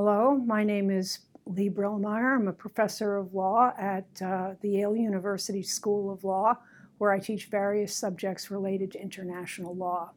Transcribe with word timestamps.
Hello, 0.00 0.36
my 0.46 0.62
name 0.62 0.90
is 0.90 1.18
Lea 1.44 1.70
Brilmayer. 1.70 2.36
I'm 2.36 2.46
a 2.46 2.52
professor 2.52 3.16
of 3.16 3.34
law 3.34 3.72
at 3.76 4.06
uh, 4.22 4.54
the 4.60 4.68
Yale 4.68 4.94
University 4.94 5.60
School 5.60 6.12
of 6.12 6.22
Law, 6.22 6.56
where 6.98 7.10
I 7.10 7.18
teach 7.18 7.46
various 7.46 7.96
subjects 7.96 8.48
related 8.48 8.92
to 8.92 9.02
international 9.02 9.74
law. 9.74 10.12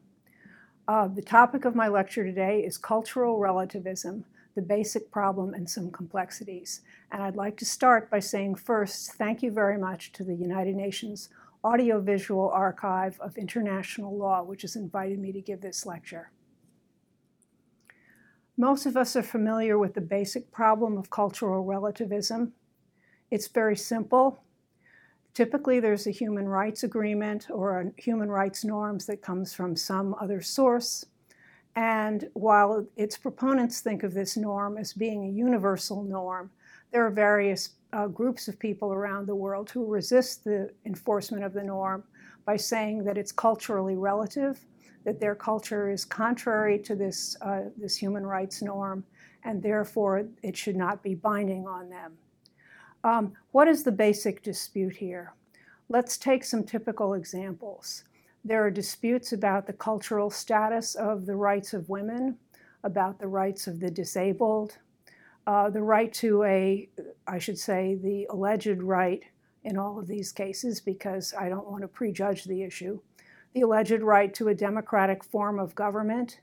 Uh, 0.86 1.08
the 1.08 1.20
topic 1.20 1.64
of 1.64 1.74
my 1.74 1.88
lecture 1.88 2.22
today 2.22 2.60
is 2.60 2.78
cultural 2.78 3.40
relativism, 3.40 4.24
the 4.54 4.62
basic 4.62 5.10
problem 5.10 5.52
and 5.52 5.68
some 5.68 5.90
complexities. 5.90 6.82
And 7.10 7.20
I'd 7.20 7.34
like 7.34 7.56
to 7.56 7.64
start 7.64 8.08
by 8.08 8.20
saying 8.20 8.54
first, 8.54 9.14
thank 9.14 9.42
you 9.42 9.50
very 9.50 9.78
much 9.78 10.12
to 10.12 10.22
the 10.22 10.36
United 10.36 10.76
Nations 10.76 11.28
Audiovisual 11.64 12.50
Archive 12.50 13.18
of 13.18 13.36
International 13.36 14.16
Law, 14.16 14.44
which 14.44 14.62
has 14.62 14.76
invited 14.76 15.18
me 15.18 15.32
to 15.32 15.40
give 15.40 15.60
this 15.60 15.84
lecture. 15.84 16.30
Most 18.56 18.84
of 18.84 18.96
us 18.96 19.16
are 19.16 19.22
familiar 19.22 19.78
with 19.78 19.94
the 19.94 20.00
basic 20.02 20.50
problem 20.52 20.98
of 20.98 21.08
cultural 21.08 21.64
relativism. 21.64 22.52
It's 23.30 23.48
very 23.48 23.76
simple. 23.76 24.44
Typically, 25.32 25.80
there's 25.80 26.06
a 26.06 26.10
human 26.10 26.46
rights 26.46 26.82
agreement 26.82 27.46
or 27.50 27.80
a 27.80 27.92
human 27.96 28.30
rights 28.30 28.62
norms 28.62 29.06
that 29.06 29.22
comes 29.22 29.54
from 29.54 29.74
some 29.74 30.14
other 30.20 30.42
source. 30.42 31.06
And 31.74 32.28
while 32.34 32.86
its 32.96 33.16
proponents 33.16 33.80
think 33.80 34.02
of 34.02 34.12
this 34.12 34.36
norm 34.36 34.76
as 34.76 34.92
being 34.92 35.24
a 35.24 35.30
universal 35.30 36.02
norm, 36.02 36.50
there 36.90 37.06
are 37.06 37.10
various 37.10 37.70
uh, 37.94 38.08
groups 38.08 38.48
of 38.48 38.58
people 38.58 38.92
around 38.92 39.26
the 39.26 39.34
world 39.34 39.70
who 39.70 39.86
resist 39.86 40.44
the 40.44 40.70
enforcement 40.84 41.42
of 41.42 41.54
the 41.54 41.62
norm 41.62 42.04
by 42.44 42.56
saying 42.56 43.04
that 43.04 43.18
it's 43.18 43.32
culturally 43.32 43.96
relative 43.96 44.64
that 45.04 45.20
their 45.20 45.34
culture 45.34 45.90
is 45.90 46.04
contrary 46.04 46.78
to 46.78 46.94
this, 46.94 47.36
uh, 47.40 47.62
this 47.76 47.96
human 47.96 48.24
rights 48.24 48.62
norm, 48.62 49.04
and 49.44 49.62
therefore 49.62 50.26
it 50.42 50.56
should 50.56 50.76
not 50.76 51.02
be 51.02 51.14
binding 51.14 51.66
on 51.66 51.90
them. 51.90 52.12
Um, 53.04 53.32
what 53.50 53.66
is 53.66 53.82
the 53.82 53.92
basic 53.92 54.42
dispute 54.42 54.96
here? 54.96 55.34
Let's 55.88 56.16
take 56.16 56.44
some 56.44 56.62
typical 56.62 57.14
examples. 57.14 58.04
There 58.44 58.64
are 58.64 58.70
disputes 58.70 59.32
about 59.32 59.66
the 59.66 59.72
cultural 59.72 60.30
status 60.30 60.94
of 60.94 61.26
the 61.26 61.36
rights 61.36 61.74
of 61.74 61.88
women, 61.88 62.36
about 62.84 63.18
the 63.18 63.28
rights 63.28 63.66
of 63.66 63.80
the 63.80 63.90
disabled, 63.90 64.78
uh, 65.46 65.70
the 65.70 65.82
right 65.82 66.12
to 66.14 66.44
a, 66.44 66.88
I 67.26 67.38
should 67.38 67.58
say, 67.58 67.96
the 68.00 68.26
alleged 68.30 68.82
right 68.82 69.22
in 69.64 69.78
all 69.78 69.98
of 69.98 70.06
these 70.06 70.32
cases, 70.32 70.80
because 70.80 71.34
I 71.38 71.48
don't 71.48 71.68
want 71.70 71.82
to 71.82 71.88
prejudge 71.88 72.44
the 72.44 72.62
issue, 72.62 73.00
the 73.54 73.60
alleged 73.60 74.00
right 74.02 74.32
to 74.34 74.48
a 74.48 74.54
democratic 74.54 75.22
form 75.22 75.58
of 75.58 75.74
government. 75.74 76.40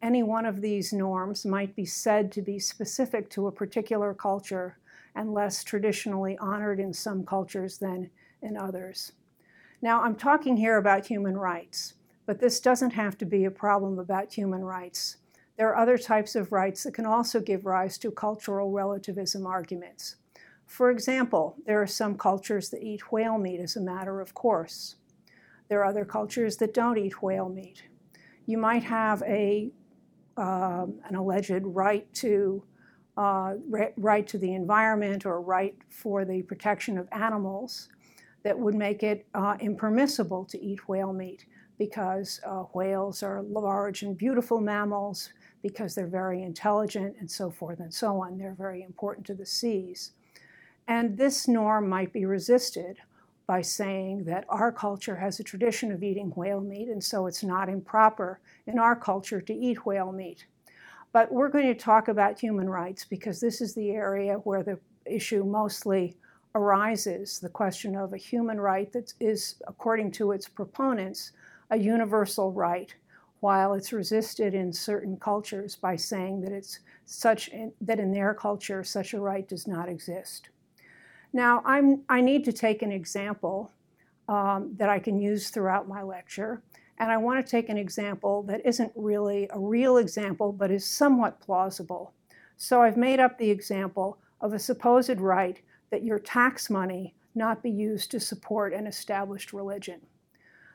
Any 0.00 0.22
one 0.22 0.46
of 0.46 0.60
these 0.60 0.92
norms 0.92 1.46
might 1.46 1.76
be 1.76 1.84
said 1.84 2.32
to 2.32 2.42
be 2.42 2.58
specific 2.58 3.30
to 3.30 3.46
a 3.46 3.52
particular 3.52 4.14
culture 4.14 4.78
and 5.14 5.32
less 5.32 5.62
traditionally 5.62 6.36
honored 6.38 6.80
in 6.80 6.92
some 6.92 7.24
cultures 7.24 7.78
than 7.78 8.10
in 8.42 8.56
others. 8.56 9.12
Now, 9.80 10.02
I'm 10.02 10.16
talking 10.16 10.56
here 10.56 10.78
about 10.78 11.06
human 11.06 11.36
rights, 11.36 11.94
but 12.26 12.40
this 12.40 12.60
doesn't 12.60 12.92
have 12.92 13.18
to 13.18 13.24
be 13.24 13.44
a 13.44 13.50
problem 13.50 13.98
about 13.98 14.32
human 14.32 14.64
rights. 14.64 15.16
There 15.56 15.68
are 15.68 15.76
other 15.76 15.98
types 15.98 16.34
of 16.34 16.52
rights 16.52 16.84
that 16.84 16.94
can 16.94 17.06
also 17.06 17.40
give 17.40 17.66
rise 17.66 17.98
to 17.98 18.10
cultural 18.10 18.70
relativism 18.70 19.46
arguments. 19.46 20.16
For 20.72 20.90
example, 20.90 21.56
there 21.66 21.82
are 21.82 21.86
some 21.86 22.16
cultures 22.16 22.70
that 22.70 22.82
eat 22.82 23.12
whale 23.12 23.36
meat 23.36 23.60
as 23.60 23.76
a 23.76 23.80
matter 23.80 24.22
of 24.22 24.32
course. 24.32 24.96
There 25.68 25.80
are 25.80 25.84
other 25.84 26.06
cultures 26.06 26.56
that 26.56 26.72
don't 26.72 26.96
eat 26.96 27.22
whale 27.22 27.50
meat. 27.50 27.82
You 28.46 28.56
might 28.56 28.82
have 28.82 29.22
a, 29.24 29.70
um, 30.38 30.98
an 31.06 31.14
alleged 31.14 31.60
right 31.62 32.10
to, 32.14 32.64
uh, 33.18 33.56
right 33.98 34.26
to 34.26 34.38
the 34.38 34.54
environment 34.54 35.26
or 35.26 35.42
right 35.42 35.76
for 35.90 36.24
the 36.24 36.40
protection 36.40 36.96
of 36.96 37.06
animals 37.12 37.90
that 38.42 38.58
would 38.58 38.74
make 38.74 39.02
it 39.02 39.26
uh, 39.34 39.58
impermissible 39.60 40.46
to 40.46 40.58
eat 40.58 40.88
whale 40.88 41.12
meat 41.12 41.44
because 41.76 42.40
uh, 42.46 42.62
whales 42.72 43.22
are 43.22 43.42
large 43.42 44.04
and 44.04 44.16
beautiful 44.16 44.58
mammals, 44.58 45.34
because 45.62 45.94
they're 45.94 46.06
very 46.06 46.42
intelligent, 46.42 47.14
and 47.20 47.30
so 47.30 47.50
forth 47.50 47.80
and 47.80 47.92
so 47.92 48.22
on. 48.22 48.38
They're 48.38 48.54
very 48.54 48.82
important 48.82 49.26
to 49.26 49.34
the 49.34 49.44
seas. 49.44 50.12
And 50.88 51.16
this 51.16 51.48
norm 51.48 51.88
might 51.88 52.12
be 52.12 52.24
resisted 52.24 52.98
by 53.46 53.62
saying 53.62 54.24
that 54.24 54.44
our 54.48 54.72
culture 54.72 55.16
has 55.16 55.38
a 55.38 55.44
tradition 55.44 55.92
of 55.92 56.02
eating 56.02 56.32
whale 56.36 56.60
meat, 56.60 56.88
and 56.88 57.02
so 57.02 57.26
it's 57.26 57.42
not 57.42 57.68
improper 57.68 58.40
in 58.66 58.78
our 58.78 58.96
culture 58.96 59.40
to 59.40 59.54
eat 59.54 59.84
whale 59.84 60.12
meat. 60.12 60.46
But 61.12 61.30
we're 61.30 61.48
going 61.48 61.66
to 61.66 61.74
talk 61.74 62.08
about 62.08 62.40
human 62.40 62.70
rights 62.70 63.04
because 63.04 63.40
this 63.40 63.60
is 63.60 63.74
the 63.74 63.90
area 63.90 64.36
where 64.44 64.62
the 64.62 64.78
issue 65.04 65.44
mostly 65.44 66.16
arises 66.54 67.38
the 67.38 67.48
question 67.48 67.96
of 67.96 68.12
a 68.12 68.18
human 68.18 68.60
right 68.60 68.92
that 68.92 69.12
is, 69.20 69.56
according 69.66 70.10
to 70.12 70.32
its 70.32 70.48
proponents, 70.48 71.32
a 71.70 71.78
universal 71.78 72.52
right, 72.52 72.94
while 73.40 73.74
it's 73.74 73.92
resisted 73.92 74.54
in 74.54 74.72
certain 74.72 75.16
cultures 75.16 75.76
by 75.76 75.96
saying 75.96 76.40
that 76.40 76.52
it's 76.52 76.78
such 77.06 77.50
that 77.80 77.98
in 77.98 78.12
their 78.12 78.34
culture 78.34 78.84
such 78.84 79.14
a 79.14 79.20
right 79.20 79.48
does 79.48 79.66
not 79.66 79.88
exist. 79.88 80.48
Now, 81.32 81.62
I'm, 81.64 82.02
I 82.08 82.20
need 82.20 82.44
to 82.44 82.52
take 82.52 82.82
an 82.82 82.92
example 82.92 83.70
um, 84.28 84.74
that 84.76 84.90
I 84.90 84.98
can 84.98 85.18
use 85.18 85.50
throughout 85.50 85.88
my 85.88 86.02
lecture, 86.02 86.62
and 86.98 87.10
I 87.10 87.16
want 87.16 87.44
to 87.44 87.50
take 87.50 87.68
an 87.68 87.78
example 87.78 88.42
that 88.44 88.64
isn't 88.66 88.92
really 88.94 89.48
a 89.50 89.58
real 89.58 89.96
example, 89.96 90.52
but 90.52 90.70
is 90.70 90.86
somewhat 90.86 91.40
plausible. 91.40 92.12
So 92.56 92.82
I've 92.82 92.96
made 92.96 93.18
up 93.18 93.38
the 93.38 93.50
example 93.50 94.18
of 94.40 94.52
a 94.52 94.58
supposed 94.58 95.20
right 95.20 95.60
that 95.90 96.04
your 96.04 96.18
tax 96.18 96.68
money 96.68 97.14
not 97.34 97.62
be 97.62 97.70
used 97.70 98.10
to 98.10 98.20
support 98.20 98.74
an 98.74 98.86
established 98.86 99.52
religion. 99.52 100.00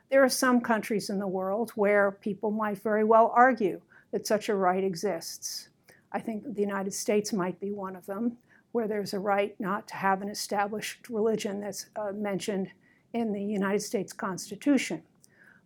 There 0.10 0.24
are 0.24 0.30
some 0.30 0.62
countries 0.62 1.10
in 1.10 1.20
the 1.20 1.28
world 1.28 1.72
where 1.76 2.12
people 2.12 2.50
might 2.50 2.82
very 2.82 3.04
well 3.04 3.32
argue 3.36 3.82
that 4.12 4.26
such 4.26 4.50
a 4.50 4.56
right 4.56 4.84
exists. 4.84 5.70
I 6.12 6.20
think 6.20 6.56
the 6.56 6.62
United 6.62 6.94
States 6.94 7.32
might 7.32 7.60
be 7.60 7.72
one 7.72 7.96
of 7.96 8.06
them 8.06 8.38
where 8.72 8.88
there's 8.88 9.14
a 9.14 9.20
right 9.20 9.56
not 9.60 9.88
to 9.88 9.96
have 9.96 10.22
an 10.22 10.30
established 10.30 11.10
religion 11.10 11.62
that's 11.62 11.88
uh, 11.96 12.12
mentioned 12.12 12.70
in 13.14 13.32
the 13.32 13.44
United 13.44 13.82
States 13.82 14.14
Constitution. 14.14 15.02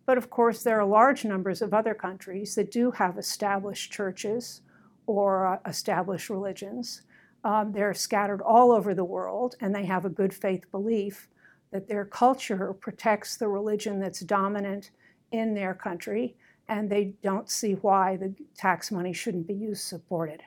But 0.06 0.18
of 0.18 0.30
course, 0.30 0.62
there 0.62 0.80
are 0.80 0.86
large 0.86 1.24
numbers 1.24 1.62
of 1.62 1.74
other 1.74 1.94
countries 1.94 2.54
that 2.54 2.70
do 2.70 2.90
have 2.92 3.18
established 3.18 3.92
churches 3.92 4.62
or 5.06 5.46
uh, 5.46 5.58
established 5.66 6.30
religions. 6.30 7.02
Um, 7.44 7.72
they're 7.72 7.94
scattered 7.94 8.40
all 8.40 8.72
over 8.72 8.94
the 8.94 9.04
world, 9.04 9.56
and 9.60 9.74
they 9.74 9.84
have 9.84 10.04
a 10.04 10.10
good 10.10 10.32
faith 10.32 10.70
belief 10.70 11.28
that 11.72 11.88
their 11.88 12.04
culture 12.04 12.72
protects 12.74 13.36
the 13.36 13.48
religion 13.48 13.98
that's 13.98 14.20
dominant 14.20 14.90
in 15.32 15.54
their 15.54 15.74
country, 15.74 16.36
and 16.68 16.88
they 16.88 17.14
don't 17.22 17.50
see 17.50 17.72
why 17.74 18.16
the 18.16 18.34
tax 18.56 18.92
money 18.92 19.12
shouldn't 19.12 19.46
be 19.46 19.54
used 19.54 19.82
to 19.82 19.88
support 19.88 20.30
it. 20.30 20.42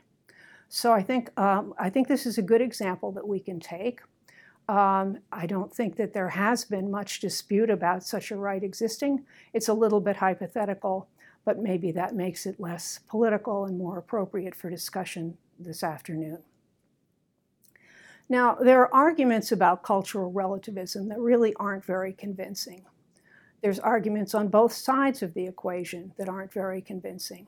So 0.69 0.91
I 0.91 1.01
think, 1.01 1.37
um, 1.39 1.73
I 1.77 1.89
think 1.89 2.07
this 2.07 2.25
is 2.25 2.37
a 2.37 2.41
good 2.41 2.61
example 2.61 3.11
that 3.13 3.27
we 3.27 3.39
can 3.39 3.59
take. 3.59 4.01
Um, 4.67 5.19
I 5.31 5.45
don't 5.45 5.73
think 5.73 5.95
that 5.97 6.13
there 6.13 6.29
has 6.29 6.65
been 6.65 6.89
much 6.89 7.19
dispute 7.19 7.69
about 7.69 8.03
such 8.03 8.31
a 8.31 8.35
right 8.35 8.63
existing. 8.63 9.23
It's 9.53 9.67
a 9.67 9.73
little 9.73 10.01
bit 10.01 10.15
hypothetical, 10.15 11.07
but 11.45 11.59
maybe 11.59 11.91
that 11.91 12.15
makes 12.15 12.45
it 12.45 12.59
less 12.59 12.99
political 13.07 13.65
and 13.65 13.77
more 13.77 13.99
appropriate 13.99 14.55
for 14.55 14.69
discussion 14.69 15.37
this 15.59 15.83
afternoon. 15.83 16.39
Now, 18.27 18.55
there 18.55 18.81
are 18.81 18.93
arguments 18.93 19.51
about 19.51 19.83
cultural 19.83 20.31
relativism 20.31 21.09
that 21.09 21.19
really 21.19 21.53
aren't 21.59 21.85
very 21.85 22.11
convincing. 22.11 22.83
There's 23.61 23.79
arguments 23.79 24.33
on 24.33 24.47
both 24.47 24.73
sides 24.73 25.21
of 25.21 25.35
the 25.35 25.45
equation 25.45 26.13
that 26.17 26.27
aren't 26.27 26.51
very 26.51 26.81
convincing. 26.81 27.47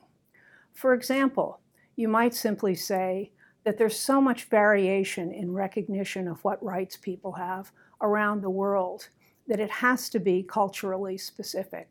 For 0.72 0.94
example, 0.94 1.60
you 1.98 2.06
might 2.06 2.32
simply 2.32 2.76
say 2.76 3.32
that 3.64 3.76
there's 3.76 3.98
so 3.98 4.20
much 4.20 4.44
variation 4.44 5.32
in 5.32 5.52
recognition 5.52 6.28
of 6.28 6.38
what 6.44 6.62
rights 6.62 6.96
people 6.96 7.32
have 7.32 7.72
around 8.00 8.40
the 8.40 8.48
world 8.48 9.08
that 9.48 9.58
it 9.58 9.68
has 9.68 10.08
to 10.08 10.20
be 10.20 10.44
culturally 10.44 11.18
specific. 11.18 11.90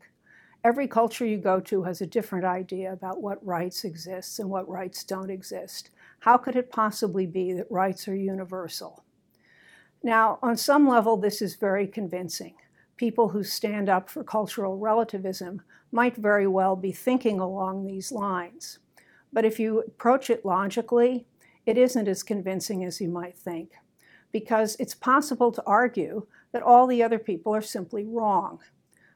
Every 0.63 0.87
culture 0.87 1.25
you 1.25 1.37
go 1.37 1.59
to 1.59 1.83
has 1.83 1.99
a 1.99 2.07
different 2.07 2.45
idea 2.45 2.93
about 2.93 3.21
what 3.21 3.45
rights 3.45 3.83
exist 3.83 4.39
and 4.39 4.49
what 4.49 4.69
rights 4.69 5.03
don't 5.03 5.29
exist. 5.29 5.89
How 6.19 6.37
could 6.37 6.55
it 6.55 6.71
possibly 6.71 7.25
be 7.25 7.51
that 7.51 7.69
rights 7.69 8.07
are 8.07 8.15
universal? 8.15 9.03
Now, 10.01 10.39
on 10.41 10.55
some 10.55 10.87
level, 10.87 11.17
this 11.17 11.41
is 11.41 11.57
very 11.57 11.85
convincing. 11.85 12.55
People 12.95 13.27
who 13.27 13.43
stand 13.43 13.89
up 13.89 14.09
for 14.09 14.23
cultural 14.23 14.77
relativism 14.77 15.63
might 15.91 16.15
very 16.15 16.47
well 16.47 16.77
be 16.77 16.93
thinking 16.93 17.41
along 17.41 17.85
these 17.85 18.09
lines. 18.09 18.79
But 19.33 19.45
if 19.45 19.59
you 19.59 19.79
approach 19.79 20.29
it 20.29 20.45
logically, 20.45 21.25
it 21.65 21.77
isn't 21.77 22.07
as 22.07 22.23
convincing 22.23 22.83
as 22.83 23.01
you 23.01 23.09
might 23.09 23.37
think, 23.37 23.71
because 24.31 24.75
it's 24.79 24.95
possible 24.95 25.51
to 25.51 25.63
argue 25.65 26.25
that 26.53 26.63
all 26.63 26.87
the 26.87 27.03
other 27.03 27.19
people 27.19 27.53
are 27.53 27.61
simply 27.61 28.05
wrong, 28.05 28.59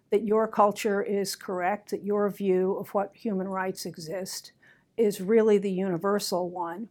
that 0.10 0.25
your 0.25 0.48
culture 0.48 1.02
is 1.02 1.36
correct, 1.36 1.92
that 1.92 2.04
your 2.04 2.30
view 2.30 2.74
of 2.74 2.90
what 2.90 3.16
human 3.16 3.48
rights 3.48 3.86
exist 3.86 4.52
is 4.98 5.22
really 5.22 5.58
the 5.58 5.72
universal 5.72 6.50
one, 6.50 6.90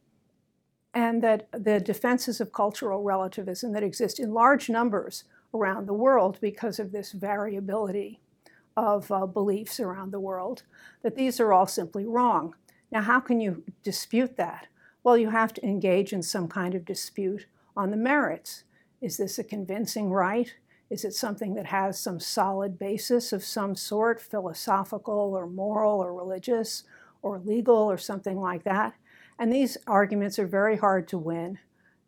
and 0.95 1.23
that 1.23 1.47
the 1.53 1.79
defenses 1.79 2.41
of 2.41 2.53
cultural 2.53 3.03
relativism 3.03 3.73
that 3.73 3.83
exist 3.83 4.19
in 4.19 4.33
large 4.33 4.69
numbers 4.71 5.25
around 5.53 5.87
the 5.87 5.93
world 5.93 6.39
because 6.41 6.79
of 6.79 6.91
this 6.91 7.13
variability 7.13 8.21
of 8.77 9.13
uh, 9.13 9.27
beliefs 9.27 9.79
around 9.79 10.11
the 10.11 10.21
world, 10.21 10.63
that 11.03 11.17
these 11.17 11.39
are 11.39 11.53
all 11.53 11.67
simply 11.67 12.07
wrong. 12.07 12.55
Now, 12.91 13.03
how 13.03 13.21
can 13.21 13.41
you 13.41 13.63
dispute 13.83 14.37
that? 14.37 14.67
Well, 15.03 15.17
you 15.17 15.31
have 15.31 15.53
to 15.55 15.65
engage 15.65 16.13
in 16.13 16.23
some 16.23 16.49
kind 16.49 16.75
of 16.75 16.85
dispute 16.85 17.47
on 17.77 17.91
the 17.91 17.97
merits. 17.97 18.65
Is 19.01 19.17
this 19.17 19.39
a 19.39 19.45
convincing 19.45 20.11
right? 20.11 20.53
Is 20.91 21.05
it 21.05 21.15
something 21.15 21.55
that 21.55 21.67
has 21.67 21.99
some 21.99 22.19
solid 22.19 22.79
basis 22.79 23.33
of 23.33 23.45
some 23.45 23.77
sort, 23.77 24.21
philosophical 24.21 25.35
or 25.35 25.47
moral 25.47 26.01
or 26.01 26.13
religious 26.13 26.83
or 27.23 27.39
legal 27.39 27.77
or 27.77 27.97
something 27.97 28.41
like 28.41 28.65
that? 28.65 28.95
And 29.39 29.53
these 29.53 29.79
arguments 29.87 30.39
are 30.39 30.47
very 30.47 30.77
hard 30.77 31.07
to 31.09 31.19
win. 31.19 31.59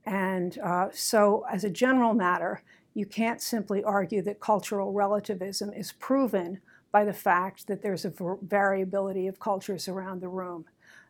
And 0.05 0.59
uh, 0.59 0.89
so, 0.93 1.47
as 1.51 1.63
a 1.63 1.71
general 1.71 2.13
matter, 2.13 2.63
you 2.93 3.07
can't 3.07 3.41
simply 3.41 3.85
argue 3.85 4.21
that 4.23 4.41
cultural 4.41 4.93
relativism 4.93 5.73
is 5.73 5.93
proven 5.93 6.61
by 6.91 7.05
the 7.05 7.13
fact 7.13 7.69
that 7.69 7.83
there's 7.83 8.05
a 8.05 8.13
variability 8.43 9.27
of 9.29 9.41
cultures 9.41 9.89
around 9.89 10.21
the 10.21 10.29
room. 10.29 10.67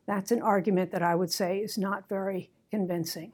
That's 0.06 0.32
an 0.32 0.42
argument 0.42 0.90
that 0.92 1.02
I 1.02 1.14
would 1.14 1.32
say 1.32 1.58
is 1.58 1.78
not 1.78 2.08
very 2.08 2.50
convincing. 2.70 3.32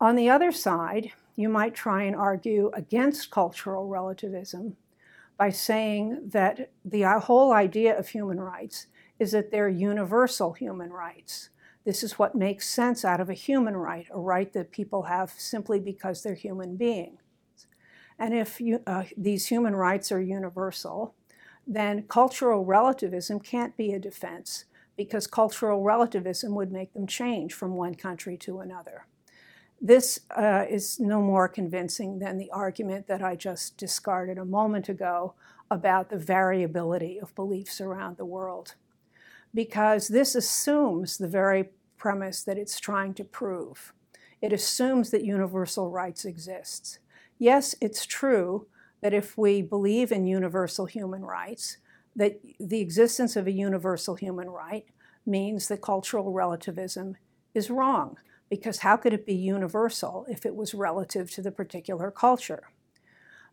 On 0.00 0.16
the 0.16 0.28
other 0.28 0.50
side, 0.50 1.12
you 1.36 1.48
might 1.48 1.74
try 1.74 2.02
and 2.02 2.16
argue 2.16 2.70
against 2.74 3.30
cultural 3.30 3.86
relativism 3.86 4.76
by 5.36 5.50
saying 5.50 6.30
that 6.30 6.70
the 6.84 7.02
whole 7.20 7.52
idea 7.52 7.98
of 7.98 8.08
human 8.08 8.40
rights 8.40 8.86
is 9.18 9.32
that 9.32 9.50
they're 9.50 9.68
universal 9.68 10.52
human 10.52 10.90
rights. 10.90 11.50
This 11.84 12.02
is 12.02 12.18
what 12.18 12.34
makes 12.34 12.68
sense 12.68 13.04
out 13.04 13.20
of 13.20 13.30
a 13.30 13.34
human 13.34 13.76
right, 13.76 14.06
a 14.10 14.18
right 14.18 14.52
that 14.52 14.70
people 14.70 15.04
have 15.04 15.30
simply 15.36 15.80
because 15.80 16.22
they're 16.22 16.34
human 16.34 16.76
beings. 16.76 17.18
And 18.18 18.34
if 18.34 18.60
you, 18.60 18.80
uh, 18.86 19.04
these 19.16 19.46
human 19.46 19.74
rights 19.74 20.12
are 20.12 20.20
universal, 20.20 21.14
then 21.66 22.04
cultural 22.04 22.64
relativism 22.64 23.40
can't 23.40 23.76
be 23.76 23.92
a 23.92 23.98
defense 23.98 24.64
because 24.96 25.26
cultural 25.26 25.82
relativism 25.82 26.54
would 26.54 26.72
make 26.72 26.92
them 26.92 27.06
change 27.06 27.52
from 27.52 27.74
one 27.74 27.94
country 27.94 28.36
to 28.38 28.60
another. 28.60 29.06
This 29.80 30.20
uh, 30.36 30.64
is 30.68 31.00
no 31.00 31.20
more 31.20 31.48
convincing 31.48 32.18
than 32.18 32.38
the 32.38 32.50
argument 32.50 33.08
that 33.08 33.22
I 33.22 33.34
just 33.34 33.76
discarded 33.76 34.38
a 34.38 34.44
moment 34.44 34.88
ago 34.88 35.34
about 35.70 36.10
the 36.10 36.18
variability 36.18 37.18
of 37.18 37.34
beliefs 37.34 37.80
around 37.80 38.16
the 38.16 38.24
world 38.24 38.74
because 39.54 40.08
this 40.08 40.34
assumes 40.34 41.18
the 41.18 41.28
very 41.28 41.70
premise 41.96 42.42
that 42.42 42.58
it's 42.58 42.80
trying 42.80 43.14
to 43.14 43.24
prove. 43.24 43.92
It 44.40 44.52
assumes 44.52 45.10
that 45.10 45.24
universal 45.24 45.90
rights 45.90 46.24
exist. 46.24 46.98
Yes, 47.38 47.74
it's 47.80 48.06
true 48.06 48.66
that 49.00 49.14
if 49.14 49.36
we 49.36 49.62
believe 49.62 50.12
in 50.12 50.26
universal 50.26 50.86
human 50.86 51.22
rights, 51.22 51.78
that 52.16 52.40
the 52.60 52.80
existence 52.80 53.36
of 53.36 53.46
a 53.46 53.52
universal 53.52 54.14
human 54.14 54.50
right 54.50 54.84
means 55.24 55.68
that 55.68 55.80
cultural 55.82 56.32
relativism 56.32 57.16
is 57.54 57.70
wrong, 57.70 58.16
because 58.50 58.78
how 58.78 58.96
could 58.96 59.12
it 59.12 59.26
be 59.26 59.34
universal 59.34 60.26
if 60.28 60.44
it 60.44 60.54
was 60.54 60.74
relative 60.74 61.30
to 61.30 61.42
the 61.42 61.52
particular 61.52 62.10
culture? 62.10 62.64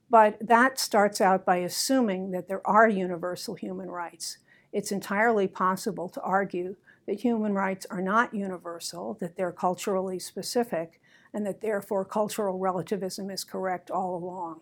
But 0.09 0.37
that 0.41 0.79
starts 0.79 1.21
out 1.21 1.45
by 1.45 1.57
assuming 1.57 2.31
that 2.31 2.47
there 2.47 2.65
are 2.67 2.89
universal 2.89 3.55
human 3.55 3.89
rights 3.89 4.39
it's 4.71 4.91
entirely 4.91 5.47
possible 5.47 6.09
to 6.09 6.21
argue 6.21 6.75
that 7.07 7.21
human 7.21 7.53
rights 7.53 7.87
are 7.89 8.01
not 8.01 8.33
universal, 8.33 9.17
that 9.19 9.35
they're 9.35 9.51
culturally 9.51 10.19
specific, 10.19 11.01
and 11.33 11.45
that 11.45 11.61
therefore 11.61 12.05
cultural 12.05 12.59
relativism 12.59 13.29
is 13.29 13.43
correct 13.43 13.89
all 13.89 14.15
along. 14.15 14.61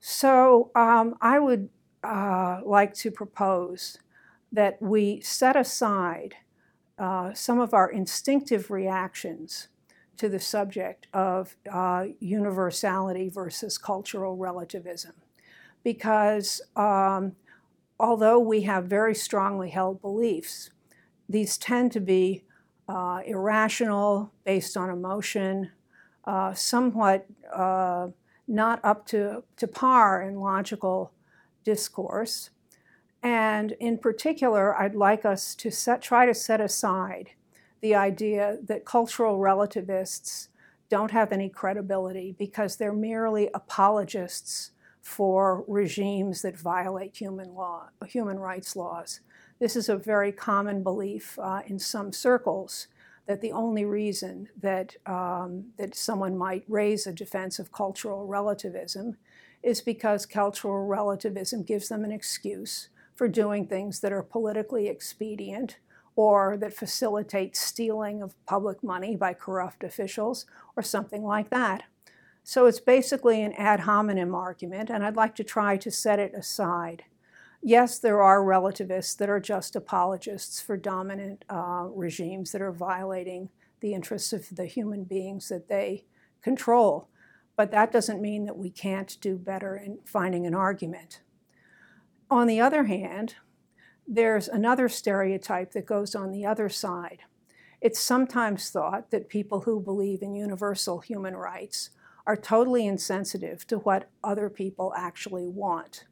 So 0.00 0.70
um, 0.74 1.14
I 1.20 1.38
would 1.38 1.68
uh, 2.02 2.60
like 2.64 2.94
to 2.94 3.10
propose 3.10 3.98
that 4.52 4.80
we 4.80 5.20
set 5.20 5.56
aside 5.56 6.34
uh, 6.98 7.32
some 7.32 7.60
of 7.60 7.72
our 7.72 7.90
instinctive 7.90 8.70
reactions 8.70 9.68
to 10.16 10.28
the 10.28 10.40
subject 10.40 11.06
of 11.14 11.56
uh, 11.72 12.04
universality 12.18 13.28
versus 13.28 13.78
cultural 13.78 14.36
relativism. 14.36 15.12
Because 15.82 16.60
um, 16.76 17.36
although 17.98 18.38
we 18.38 18.62
have 18.62 18.84
very 18.84 19.14
strongly 19.14 19.70
held 19.70 20.02
beliefs, 20.02 20.70
these 21.26 21.56
tend 21.56 21.92
to 21.92 22.00
be 22.00 22.44
uh, 22.86 23.20
irrational, 23.24 24.32
based 24.44 24.76
on 24.76 24.90
emotion, 24.90 25.70
uh, 26.24 26.52
somewhat 26.52 27.24
uh, 27.54 28.08
not 28.46 28.80
up 28.84 29.06
to, 29.06 29.42
to 29.56 29.66
par 29.66 30.22
in 30.22 30.34
logical 30.34 31.12
discourse. 31.70 32.50
And 33.22 33.72
in 33.72 33.98
particular, 33.98 34.76
I'd 34.76 34.96
like 34.96 35.24
us 35.24 35.54
to 35.56 35.70
set, 35.70 36.02
try 36.02 36.26
to 36.26 36.34
set 36.34 36.60
aside 36.60 37.30
the 37.80 37.94
idea 37.94 38.58
that 38.66 38.84
cultural 38.84 39.38
relativists 39.38 40.48
don't 40.88 41.12
have 41.12 41.30
any 41.30 41.48
credibility 41.48 42.34
because 42.36 42.76
they're 42.76 42.92
merely 43.12 43.48
apologists 43.54 44.72
for 45.00 45.64
regimes 45.68 46.42
that 46.42 46.58
violate 46.58 47.16
human 47.16 47.54
law, 47.54 47.90
human 48.06 48.40
rights 48.40 48.74
laws. 48.74 49.20
This 49.60 49.76
is 49.76 49.88
a 49.88 49.96
very 49.96 50.32
common 50.32 50.82
belief 50.82 51.38
uh, 51.38 51.62
in 51.66 51.78
some 51.78 52.12
circles 52.12 52.88
that 53.26 53.40
the 53.40 53.52
only 53.52 53.84
reason 53.84 54.48
that, 54.60 54.96
um, 55.06 55.66
that 55.78 55.94
someone 55.94 56.36
might 56.36 56.64
raise 56.66 57.06
a 57.06 57.12
defense 57.12 57.60
of 57.60 57.70
cultural 57.70 58.26
relativism 58.26 59.16
is 59.62 59.80
because 59.80 60.26
cultural 60.26 60.86
relativism 60.86 61.62
gives 61.62 61.88
them 61.88 62.04
an 62.04 62.12
excuse 62.12 62.88
for 63.14 63.28
doing 63.28 63.66
things 63.66 64.00
that 64.00 64.12
are 64.12 64.22
politically 64.22 64.88
expedient 64.88 65.76
or 66.16 66.56
that 66.56 66.72
facilitate 66.72 67.56
stealing 67.56 68.22
of 68.22 68.34
public 68.46 68.82
money 68.82 69.16
by 69.16 69.32
corrupt 69.34 69.84
officials 69.84 70.46
or 70.76 70.82
something 70.82 71.22
like 71.22 71.50
that. 71.50 71.82
So 72.42 72.66
it's 72.66 72.80
basically 72.80 73.42
an 73.42 73.52
ad 73.52 73.80
hominem 73.80 74.34
argument, 74.34 74.90
and 74.90 75.04
I'd 75.04 75.16
like 75.16 75.34
to 75.36 75.44
try 75.44 75.76
to 75.76 75.90
set 75.90 76.18
it 76.18 76.34
aside. 76.34 77.04
Yes, 77.62 77.98
there 77.98 78.22
are 78.22 78.42
relativists 78.42 79.14
that 79.16 79.28
are 79.28 79.40
just 79.40 79.76
apologists 79.76 80.60
for 80.60 80.78
dominant 80.78 81.44
uh, 81.50 81.88
regimes 81.94 82.52
that 82.52 82.62
are 82.62 82.72
violating 82.72 83.50
the 83.80 83.92
interests 83.92 84.32
of 84.32 84.56
the 84.56 84.64
human 84.64 85.04
beings 85.04 85.50
that 85.50 85.68
they 85.68 86.04
control. 86.42 87.08
But 87.60 87.72
that 87.72 87.92
doesn't 87.92 88.22
mean 88.22 88.46
that 88.46 88.56
we 88.56 88.70
can't 88.70 89.18
do 89.20 89.36
better 89.36 89.76
in 89.76 89.98
finding 90.06 90.46
an 90.46 90.54
argument. 90.54 91.20
On 92.30 92.46
the 92.46 92.58
other 92.58 92.84
hand, 92.84 93.34
there's 94.08 94.48
another 94.48 94.88
stereotype 94.88 95.72
that 95.72 95.84
goes 95.84 96.14
on 96.14 96.30
the 96.32 96.46
other 96.46 96.70
side. 96.70 97.18
It's 97.82 98.00
sometimes 98.00 98.70
thought 98.70 99.10
that 99.10 99.28
people 99.28 99.60
who 99.60 99.78
believe 99.78 100.22
in 100.22 100.34
universal 100.34 101.00
human 101.00 101.36
rights 101.36 101.90
are 102.26 102.34
totally 102.34 102.86
insensitive 102.86 103.66
to 103.66 103.80
what 103.80 104.08
other 104.24 104.48
people 104.48 104.94
actually 104.96 105.46
want. 105.46 106.06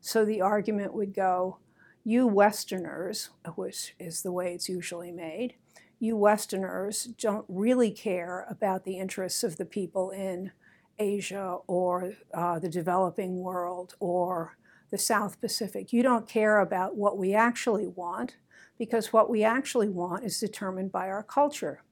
So 0.00 0.24
the 0.24 0.40
argument 0.40 0.92
would 0.92 1.14
go, 1.14 1.58
you 2.02 2.26
Westerners, 2.26 3.30
which 3.54 3.94
is 4.00 4.22
the 4.22 4.32
way 4.32 4.54
it's 4.54 4.68
usually 4.68 5.12
made, 5.12 5.54
you 6.00 6.16
Westerners 6.16 7.04
don't 7.04 7.44
really 7.48 7.92
care 7.92 8.44
about 8.50 8.84
the 8.84 8.98
interests 8.98 9.44
of 9.44 9.56
the 9.56 9.64
people 9.64 10.10
in 10.10 10.50
Asia 11.00 11.58
or 11.66 12.12
uh, 12.32 12.58
the 12.58 12.68
developing 12.68 13.38
world 13.40 13.94
or 13.98 14.56
the 14.90 14.98
South 14.98 15.40
Pacific. 15.40 15.92
You 15.92 16.02
don't 16.02 16.28
care 16.28 16.60
about 16.60 16.96
what 16.96 17.18
we 17.18 17.34
actually 17.34 17.86
want 17.86 18.36
because 18.78 19.12
what 19.12 19.30
we 19.30 19.42
actually 19.42 19.88
want 19.88 20.24
is 20.24 20.38
determined 20.38 20.92
by 20.92 21.08
our 21.08 21.22
culture. 21.22 21.82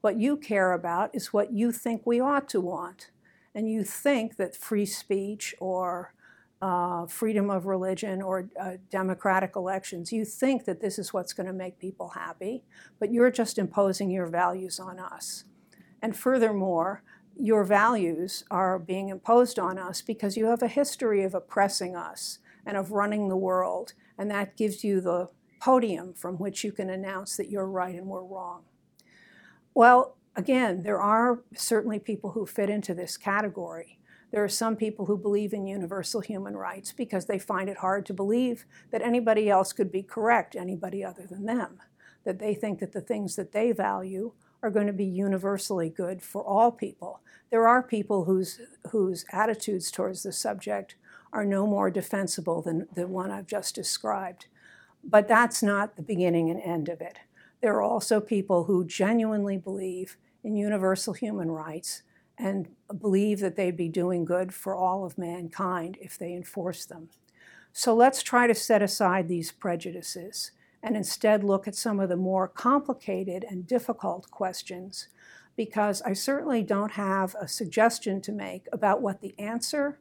What 0.00 0.18
you 0.18 0.36
care 0.36 0.72
about 0.72 1.14
is 1.14 1.32
what 1.32 1.52
you 1.52 1.72
think 1.72 2.02
we 2.04 2.20
ought 2.20 2.48
to 2.50 2.60
want 2.60 3.10
and 3.54 3.70
you 3.70 3.84
think 3.84 4.36
that 4.36 4.56
free 4.56 4.86
speech 4.86 5.54
or 5.60 6.12
uh, 6.60 7.06
freedom 7.06 7.50
of 7.50 7.66
religion 7.66 8.22
or 8.22 8.48
uh, 8.60 8.72
democratic 8.90 9.54
elections, 9.54 10.12
you 10.12 10.24
think 10.24 10.64
that 10.64 10.80
this 10.80 10.98
is 10.98 11.12
what's 11.12 11.32
going 11.32 11.46
to 11.46 11.52
make 11.52 11.78
people 11.78 12.10
happy, 12.10 12.64
but 12.98 13.12
you're 13.12 13.30
just 13.30 13.58
imposing 13.58 14.10
your 14.10 14.26
values 14.26 14.80
on 14.80 14.98
us. 14.98 15.44
And 16.00 16.16
furthermore, 16.16 17.02
your 17.36 17.64
values 17.64 18.44
are 18.50 18.78
being 18.78 19.08
imposed 19.08 19.58
on 19.58 19.78
us 19.78 20.02
because 20.02 20.36
you 20.36 20.46
have 20.46 20.62
a 20.62 20.68
history 20.68 21.22
of 21.24 21.34
oppressing 21.34 21.96
us 21.96 22.38
and 22.66 22.76
of 22.76 22.92
running 22.92 23.28
the 23.28 23.36
world, 23.36 23.92
and 24.16 24.30
that 24.30 24.56
gives 24.56 24.84
you 24.84 25.00
the 25.00 25.28
podium 25.60 26.12
from 26.14 26.36
which 26.36 26.64
you 26.64 26.72
can 26.72 26.90
announce 26.90 27.36
that 27.36 27.50
you're 27.50 27.68
right 27.68 27.94
and 27.94 28.06
we're 28.06 28.22
wrong. 28.22 28.62
Well, 29.74 30.16
again, 30.36 30.82
there 30.82 31.00
are 31.00 31.40
certainly 31.54 31.98
people 31.98 32.32
who 32.32 32.46
fit 32.46 32.70
into 32.70 32.94
this 32.94 33.16
category. 33.16 33.98
There 34.30 34.42
are 34.42 34.48
some 34.48 34.76
people 34.76 35.06
who 35.06 35.16
believe 35.16 35.52
in 35.52 35.66
universal 35.66 36.20
human 36.20 36.56
rights 36.56 36.92
because 36.92 37.26
they 37.26 37.38
find 37.38 37.68
it 37.68 37.78
hard 37.78 38.04
to 38.06 38.14
believe 38.14 38.66
that 38.90 39.02
anybody 39.02 39.48
else 39.48 39.72
could 39.72 39.92
be 39.92 40.02
correct, 40.02 40.56
anybody 40.56 41.04
other 41.04 41.26
than 41.26 41.46
them. 41.46 41.78
That 42.24 42.38
they 42.38 42.54
think 42.54 42.80
that 42.80 42.92
the 42.92 43.00
things 43.00 43.36
that 43.36 43.52
they 43.52 43.70
value 43.72 44.32
are 44.64 44.70
going 44.70 44.86
to 44.86 44.94
be 44.94 45.04
universally 45.04 45.90
good 45.90 46.22
for 46.22 46.42
all 46.42 46.72
people. 46.72 47.20
There 47.50 47.68
are 47.68 47.82
people 47.82 48.24
whose, 48.24 48.60
whose 48.90 49.26
attitudes 49.30 49.90
towards 49.90 50.22
the 50.22 50.32
subject 50.32 50.96
are 51.34 51.44
no 51.44 51.66
more 51.66 51.90
defensible 51.90 52.62
than 52.62 52.88
the 52.94 53.06
one 53.06 53.30
I've 53.30 53.46
just 53.46 53.74
described. 53.74 54.46
But 55.04 55.28
that's 55.28 55.62
not 55.62 55.96
the 55.96 56.02
beginning 56.02 56.48
and 56.48 56.62
end 56.62 56.88
of 56.88 57.02
it. 57.02 57.18
There 57.60 57.74
are 57.74 57.82
also 57.82 58.20
people 58.20 58.64
who 58.64 58.86
genuinely 58.86 59.58
believe 59.58 60.16
in 60.42 60.56
universal 60.56 61.12
human 61.12 61.50
rights 61.50 62.02
and 62.38 62.68
believe 62.98 63.40
that 63.40 63.56
they'd 63.56 63.76
be 63.76 63.90
doing 63.90 64.24
good 64.24 64.54
for 64.54 64.74
all 64.74 65.04
of 65.04 65.18
mankind 65.18 65.98
if 66.00 66.16
they 66.16 66.32
enforce 66.32 66.86
them. 66.86 67.10
So 67.74 67.94
let's 67.94 68.22
try 68.22 68.46
to 68.46 68.54
set 68.54 68.80
aside 68.80 69.28
these 69.28 69.52
prejudices 69.52 70.52
and 70.84 70.96
instead 70.98 71.42
look 71.42 71.66
at 71.66 71.74
some 71.74 71.98
of 71.98 72.10
the 72.10 72.16
more 72.16 72.46
complicated 72.46 73.42
and 73.48 73.66
difficult 73.66 74.30
questions 74.30 75.08
because 75.56 76.02
I 76.02 76.12
certainly 76.12 76.62
don't 76.62 76.92
have 76.92 77.34
a 77.40 77.48
suggestion 77.48 78.20
to 78.20 78.32
make 78.32 78.66
about 78.70 79.00
what 79.00 79.22
the 79.22 79.34
answer 79.38 79.98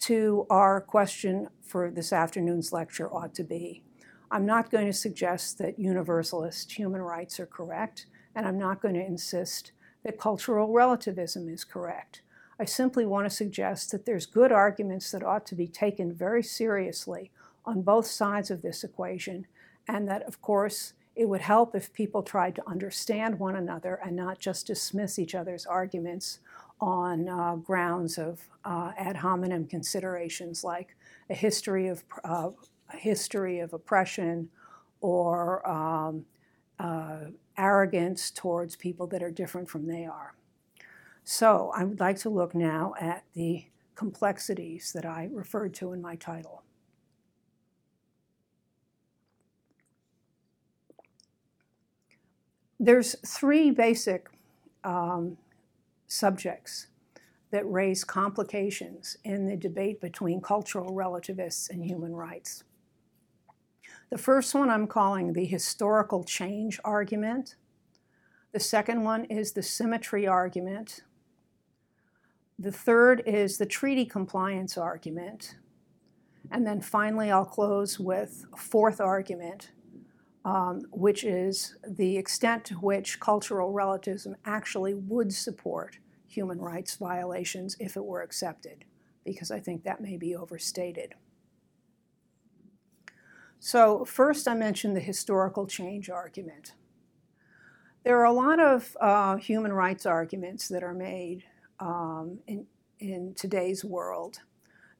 to 0.00 0.46
our 0.50 0.80
question 0.82 1.48
for 1.62 1.90
this 1.90 2.12
afternoon's 2.12 2.70
lecture 2.70 3.12
ought 3.12 3.34
to 3.34 3.44
be. 3.44 3.82
I'm 4.30 4.44
not 4.44 4.70
going 4.70 4.86
to 4.86 4.92
suggest 4.92 5.56
that 5.58 5.78
universalist 5.78 6.72
human 6.72 7.00
rights 7.00 7.40
are 7.40 7.46
correct, 7.46 8.06
and 8.34 8.46
I'm 8.46 8.58
not 8.58 8.82
going 8.82 8.94
to 8.94 9.04
insist 9.04 9.72
that 10.04 10.20
cultural 10.20 10.70
relativism 10.72 11.48
is 11.48 11.64
correct. 11.64 12.20
I 12.58 12.66
simply 12.66 13.06
want 13.06 13.28
to 13.28 13.34
suggest 13.34 13.90
that 13.90 14.04
there's 14.04 14.26
good 14.26 14.52
arguments 14.52 15.10
that 15.12 15.24
ought 15.24 15.46
to 15.46 15.54
be 15.54 15.66
taken 15.66 16.12
very 16.12 16.42
seriously 16.42 17.30
on 17.64 17.82
both 17.82 18.06
sides 18.06 18.50
of 18.50 18.60
this 18.60 18.84
equation, 18.84 19.46
and 19.88 20.08
that, 20.08 20.22
of 20.22 20.40
course, 20.40 20.94
it 21.16 21.28
would 21.28 21.40
help 21.40 21.74
if 21.74 21.92
people 21.92 22.22
tried 22.22 22.54
to 22.54 22.68
understand 22.68 23.38
one 23.38 23.56
another 23.56 24.00
and 24.04 24.16
not 24.16 24.38
just 24.38 24.66
dismiss 24.66 25.18
each 25.18 25.34
other's 25.34 25.66
arguments 25.66 26.38
on 26.80 27.28
uh, 27.28 27.56
grounds 27.56 28.16
of 28.16 28.40
uh, 28.64 28.92
ad 28.96 29.16
hominem 29.16 29.66
considerations 29.66 30.64
like 30.64 30.96
a 31.28 31.34
history 31.34 31.88
of 31.88 32.02
uh, 32.24 32.50
a 32.92 32.96
history 32.96 33.60
of 33.60 33.72
oppression 33.72 34.48
or 35.00 35.68
um, 35.68 36.24
uh, 36.78 37.26
arrogance 37.56 38.30
towards 38.30 38.76
people 38.76 39.06
that 39.06 39.22
are 39.22 39.30
different 39.30 39.68
from 39.68 39.86
they 39.86 40.06
are. 40.06 40.34
So 41.24 41.70
I 41.76 41.84
would 41.84 42.00
like 42.00 42.18
to 42.20 42.30
look 42.30 42.54
now 42.54 42.94
at 43.00 43.24
the 43.34 43.66
complexities 43.94 44.92
that 44.94 45.04
I 45.04 45.28
referred 45.30 45.74
to 45.74 45.92
in 45.92 46.00
my 46.00 46.16
title. 46.16 46.62
There's 52.82 53.14
three 53.26 53.70
basic 53.70 54.30
um, 54.84 55.36
subjects 56.06 56.86
that 57.50 57.70
raise 57.70 58.04
complications 58.04 59.18
in 59.22 59.46
the 59.46 59.56
debate 59.56 60.00
between 60.00 60.40
cultural 60.40 60.94
relativists 60.94 61.68
and 61.68 61.84
human 61.84 62.16
rights. 62.16 62.64
The 64.08 64.16
first 64.16 64.54
one 64.54 64.70
I'm 64.70 64.86
calling 64.86 65.34
the 65.34 65.44
historical 65.44 66.24
change 66.24 66.80
argument. 66.82 67.56
The 68.52 68.60
second 68.60 69.04
one 69.04 69.26
is 69.26 69.52
the 69.52 69.62
symmetry 69.62 70.26
argument. 70.26 71.02
The 72.58 72.72
third 72.72 73.22
is 73.26 73.58
the 73.58 73.66
treaty 73.66 74.06
compliance 74.06 74.78
argument. 74.78 75.56
And 76.50 76.66
then 76.66 76.80
finally, 76.80 77.30
I'll 77.30 77.44
close 77.44 78.00
with 78.00 78.46
a 78.54 78.56
fourth 78.56 79.02
argument, 79.02 79.70
um, 80.44 80.82
which 80.90 81.24
is 81.24 81.76
the 81.86 82.16
extent 82.16 82.64
to 82.66 82.74
which 82.74 83.20
cultural 83.20 83.72
relativism 83.72 84.36
actually 84.44 84.94
would 84.94 85.32
support 85.32 85.98
human 86.26 86.58
rights 86.58 86.96
violations 86.96 87.76
if 87.78 87.96
it 87.96 88.04
were 88.04 88.22
accepted, 88.22 88.84
because 89.24 89.50
I 89.50 89.60
think 89.60 89.84
that 89.84 90.00
may 90.00 90.16
be 90.16 90.34
overstated. 90.34 91.14
So, 93.58 94.06
first, 94.06 94.48
I 94.48 94.54
mentioned 94.54 94.96
the 94.96 95.00
historical 95.00 95.66
change 95.66 96.08
argument. 96.08 96.72
There 98.04 98.18
are 98.18 98.24
a 98.24 98.32
lot 98.32 98.58
of 98.58 98.96
uh, 98.98 99.36
human 99.36 99.74
rights 99.74 100.06
arguments 100.06 100.68
that 100.68 100.82
are 100.82 100.94
made 100.94 101.44
um, 101.78 102.38
in, 102.46 102.66
in 102.98 103.34
today's 103.34 103.84
world 103.84 104.38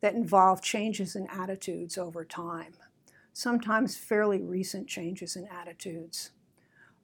that 0.02 0.14
involve 0.14 0.62
changes 0.62 1.16
in 1.16 1.26
attitudes 1.28 1.96
over 1.96 2.24
time 2.26 2.74
sometimes 3.40 3.96
fairly 3.96 4.42
recent 4.42 4.86
changes 4.86 5.34
in 5.34 5.48
attitudes. 5.48 6.32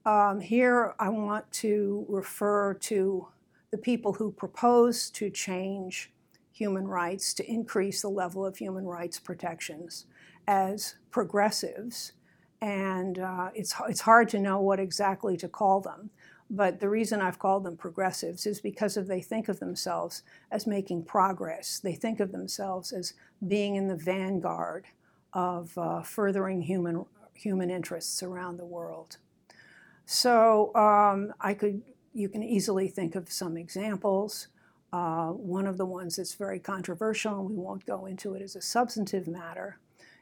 Um, 0.04 0.38
here, 0.40 0.94
I 0.98 1.08
want 1.08 1.50
to 1.52 2.04
refer 2.08 2.74
to 2.74 3.28
the 3.70 3.78
people 3.78 4.12
who 4.12 4.30
propose 4.30 5.10
to 5.12 5.30
change 5.30 6.12
human 6.52 6.86
rights 6.86 7.32
to 7.34 7.50
increase 7.50 8.02
the 8.02 8.10
level 8.10 8.44
of 8.44 8.58
human 8.58 8.84
rights 8.84 9.18
protections 9.18 10.06
as 10.46 10.96
progressives. 11.10 12.12
And 12.60 13.18
uh, 13.18 13.48
it's, 13.54 13.74
it's 13.88 14.02
hard 14.02 14.28
to 14.30 14.38
know 14.38 14.60
what 14.60 14.78
exactly 14.78 15.38
to 15.38 15.48
call 15.48 15.80
them. 15.80 16.10
But 16.50 16.80
the 16.80 16.88
reason 16.90 17.20
I've 17.22 17.38
called 17.38 17.64
them 17.64 17.78
progressives 17.78 18.46
is 18.46 18.60
because 18.60 18.98
of 18.98 19.06
they 19.06 19.22
think 19.22 19.48
of 19.48 19.58
themselves 19.58 20.22
as 20.52 20.66
making 20.66 21.04
progress. 21.04 21.80
They 21.80 21.94
think 21.94 22.20
of 22.20 22.30
themselves 22.30 22.92
as 22.92 23.14
being 23.48 23.74
in 23.74 23.88
the 23.88 23.96
vanguard 23.96 24.86
of 25.32 25.76
uh, 25.76 26.02
furthering 26.02 26.62
human, 26.62 27.04
human 27.34 27.70
interests 27.70 28.22
around 28.22 28.56
the 28.56 28.64
world. 28.64 29.18
So 30.06 30.74
um, 30.74 31.34
I 31.40 31.54
could, 31.54 31.82
you 32.14 32.28
can 32.28 32.42
easily 32.42 32.88
think 32.88 33.14
of 33.14 33.30
some 33.30 33.56
examples. 33.56 34.48
Uh, 34.92 35.30
one 35.30 35.66
of 35.66 35.76
the 35.76 35.84
ones 35.84 36.16
that's 36.16 36.34
very 36.34 36.60
controversial, 36.60 37.40
and 37.40 37.50
we 37.50 37.56
won't 37.56 37.84
go 37.84 38.06
into 38.06 38.34
it 38.34 38.42
as 38.42 38.56
a 38.56 38.62
substantive 38.62 39.26
matter, 39.26 39.78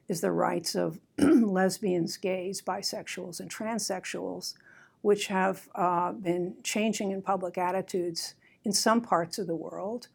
is 0.09 0.21
the 0.21 0.33
rights 0.33 0.75
of 0.75 1.01
lesbians, 1.19 2.17
gays, 2.17 2.63
bisexuals, 2.63 3.41
and 3.41 3.51
transsexuals, 3.51 4.55
which 5.03 5.27
have 5.27 5.69
uh, 5.75 6.13
been 6.13 6.55
changing 6.63 7.11
in 7.11 7.21
public 7.21 7.59
attitudes 7.59 8.35
in 8.65 8.73
some 8.73 9.01
parts 9.01 9.39
of 9.39 9.47
the 9.47 9.55
world 9.55 10.09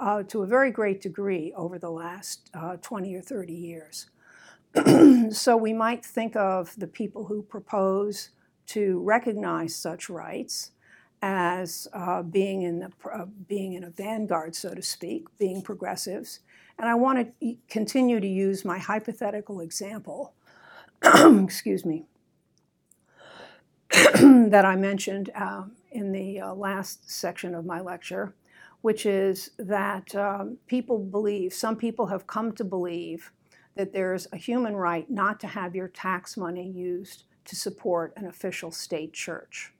uh, 0.00 0.22
to 0.24 0.42
a 0.42 0.46
very 0.46 0.70
great 0.70 1.00
degree 1.00 1.52
over 1.56 1.78
the 1.78 1.90
last 1.90 2.50
uh, 2.54 2.76
20 2.76 3.14
or 3.14 3.22
30 3.22 3.52
years. 3.52 4.06
so 5.30 5.56
we 5.56 5.72
might 5.72 6.04
think 6.04 6.34
of 6.34 6.74
the 6.76 6.86
people 6.86 7.26
who 7.26 7.42
propose 7.42 8.30
to 8.66 9.00
recognize 9.00 9.74
such 9.74 10.08
rights 10.08 10.72
as 11.22 11.88
uh, 11.92 12.22
being 12.22 12.62
in 12.62 12.80
the 12.80 12.90
uh, 13.12 13.24
being 13.46 13.74
in 13.74 13.84
a 13.84 13.90
vanguard, 13.90 14.54
so 14.54 14.74
to 14.74 14.82
speak, 14.82 15.26
being 15.38 15.62
progressives. 15.62 16.40
And 16.78 16.88
I 16.88 16.94
want 16.94 17.32
to 17.40 17.56
continue 17.68 18.18
to 18.18 18.26
use 18.26 18.64
my 18.64 18.78
hypothetical 18.78 19.60
example, 19.60 20.34
excuse 21.02 21.84
me, 21.84 22.06
that 23.90 24.64
I 24.64 24.74
mentioned 24.74 25.30
uh, 25.36 25.64
in 25.92 26.10
the 26.10 26.40
uh, 26.40 26.54
last 26.54 27.08
section 27.08 27.54
of 27.54 27.64
my 27.64 27.80
lecture, 27.80 28.34
which 28.80 29.06
is 29.06 29.52
that 29.56 30.14
um, 30.16 30.58
people 30.66 30.98
believe, 30.98 31.54
some 31.54 31.76
people 31.76 32.06
have 32.06 32.26
come 32.26 32.52
to 32.52 32.64
believe 32.64 33.30
that 33.74 33.92
there's 33.92 34.26
a 34.32 34.36
human 34.36 34.76
right 34.76 35.10
not 35.10 35.40
to 35.40 35.46
have 35.46 35.74
your 35.74 35.88
tax 35.88 36.36
money 36.36 36.68
used 36.68 37.24
to 37.44 37.56
support 37.56 38.12
an 38.16 38.26
official 38.26 38.70
state 38.70 39.12
church. 39.12 39.72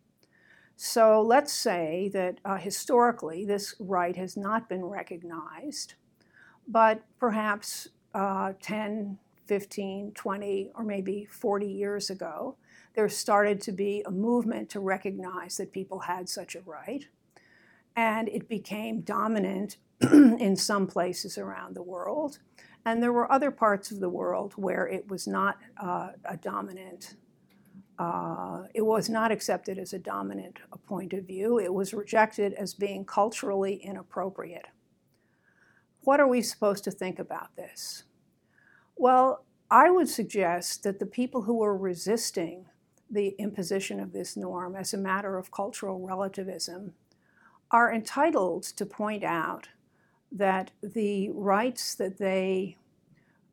So 0.77 1.23
let's 1.23 1.53
say 1.53 2.11
that 2.13 2.41
uh, 2.45 2.57
historically 2.57 3.45
this 3.45 3.75
right 3.79 4.17
has 4.17 4.37
not 4.37 4.69
been 4.69 4.85
recognized, 4.85 5.95
but 6.67 7.03
perhaps 7.21 7.89
uh, 8.13 8.55
10, 8.61 9.19
15, 9.47 10.13
20, 10.13 10.71
or 10.75 10.85
maybe 10.85 11.27
40 11.31 11.67
years 11.67 12.11
ago, 12.11 12.57
there 12.95 13.09
started 13.09 13.61
to 13.63 13.73
be 13.73 14.03
a 14.07 14.11
movement 14.11 14.69
to 14.71 14.81
recognize 14.81 15.57
that 15.57 15.73
people 15.73 16.01
had 16.01 16.29
such 16.29 16.55
a 16.55 16.61
right. 16.61 17.07
And 17.97 18.29
it 18.29 18.49
became 18.49 19.01
dominant 19.01 19.77
in 20.01 20.57
some 20.57 20.87
places 20.87 21.39
around 21.39 21.75
the 21.75 21.83
world. 21.83 22.39
And 22.85 23.03
there 23.03 23.13
were 23.13 23.31
other 23.31 23.51
parts 23.51 23.91
of 23.91 24.01
the 24.01 24.09
world 24.09 24.53
where 24.57 24.87
it 24.87 25.09
was 25.09 25.27
not 25.27 25.59
uh, 25.83 26.11
a 26.25 26.37
dominant, 26.37 27.17
uh, 27.99 28.65
it 28.75 28.83
was 28.83 29.09
not 29.09 29.33
accepted 29.33 29.79
as 29.79 29.93
a 29.93 29.99
dominant 29.99 30.59
point 30.87 31.13
of 31.15 31.25
view. 31.25 31.59
It 31.59 31.73
was 31.73 31.95
rejected 31.95 32.53
as 32.55 32.75
being 32.75 33.05
culturally 33.05 33.77
inappropriate. 33.77 34.67
What 36.03 36.21
are 36.21 36.29
we 36.29 36.43
supposed 36.43 36.85
to 36.85 36.91
think 36.91 37.19
about 37.19 37.57
this? 37.57 38.05
Well, 38.97 39.45
I 39.71 39.91
would 39.91 40.09
suggest 40.09 40.83
that 40.83 40.99
the 40.99 41.07
people 41.07 41.43
who 41.43 41.55
were 41.55 41.77
resisting 41.77 42.67
the 43.11 43.35
imposition 43.39 43.99
of 43.99 44.13
this 44.13 44.37
norm 44.37 44.77
as 44.77 44.93
a 44.93 44.99
matter 44.99 45.39
of 45.39 45.51
cultural 45.51 46.07
relativism 46.07 46.93
are 47.71 47.93
entitled 47.93 48.65
to 48.65 48.85
point 48.85 49.25
out 49.25 49.69
that 50.35 50.73
the 50.83 51.31
rights 51.31 51.95
that 51.95 52.19
they 52.19 52.77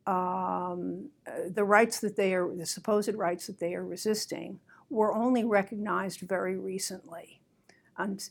um, 0.07 1.09
uh, 1.27 1.49
the 1.53 1.63
rights 1.63 1.99
that 1.99 2.15
they 2.15 2.33
are 2.33 2.53
the 2.53 2.65
supposed 2.65 3.13
rights 3.13 3.47
that 3.47 3.59
they 3.59 3.75
are 3.75 3.85
resisting 3.85 4.59
were 4.89 5.13
only 5.13 5.43
recognized 5.43 6.19
very 6.21 6.57
recently. 6.57 7.39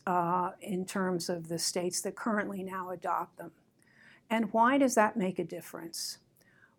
uh, 0.07 0.50
in 0.61 0.85
terms 0.85 1.28
of 1.28 1.49
the 1.49 1.59
states 1.59 2.00
that 2.00 2.16
currently 2.16 2.62
now 2.62 2.90
adopt 2.90 3.38
them. 3.38 3.52
And 4.28 4.52
why 4.52 4.78
does 4.78 4.97
that 4.97 5.16
make 5.16 5.38
a 5.38 5.45
difference? 5.45 6.19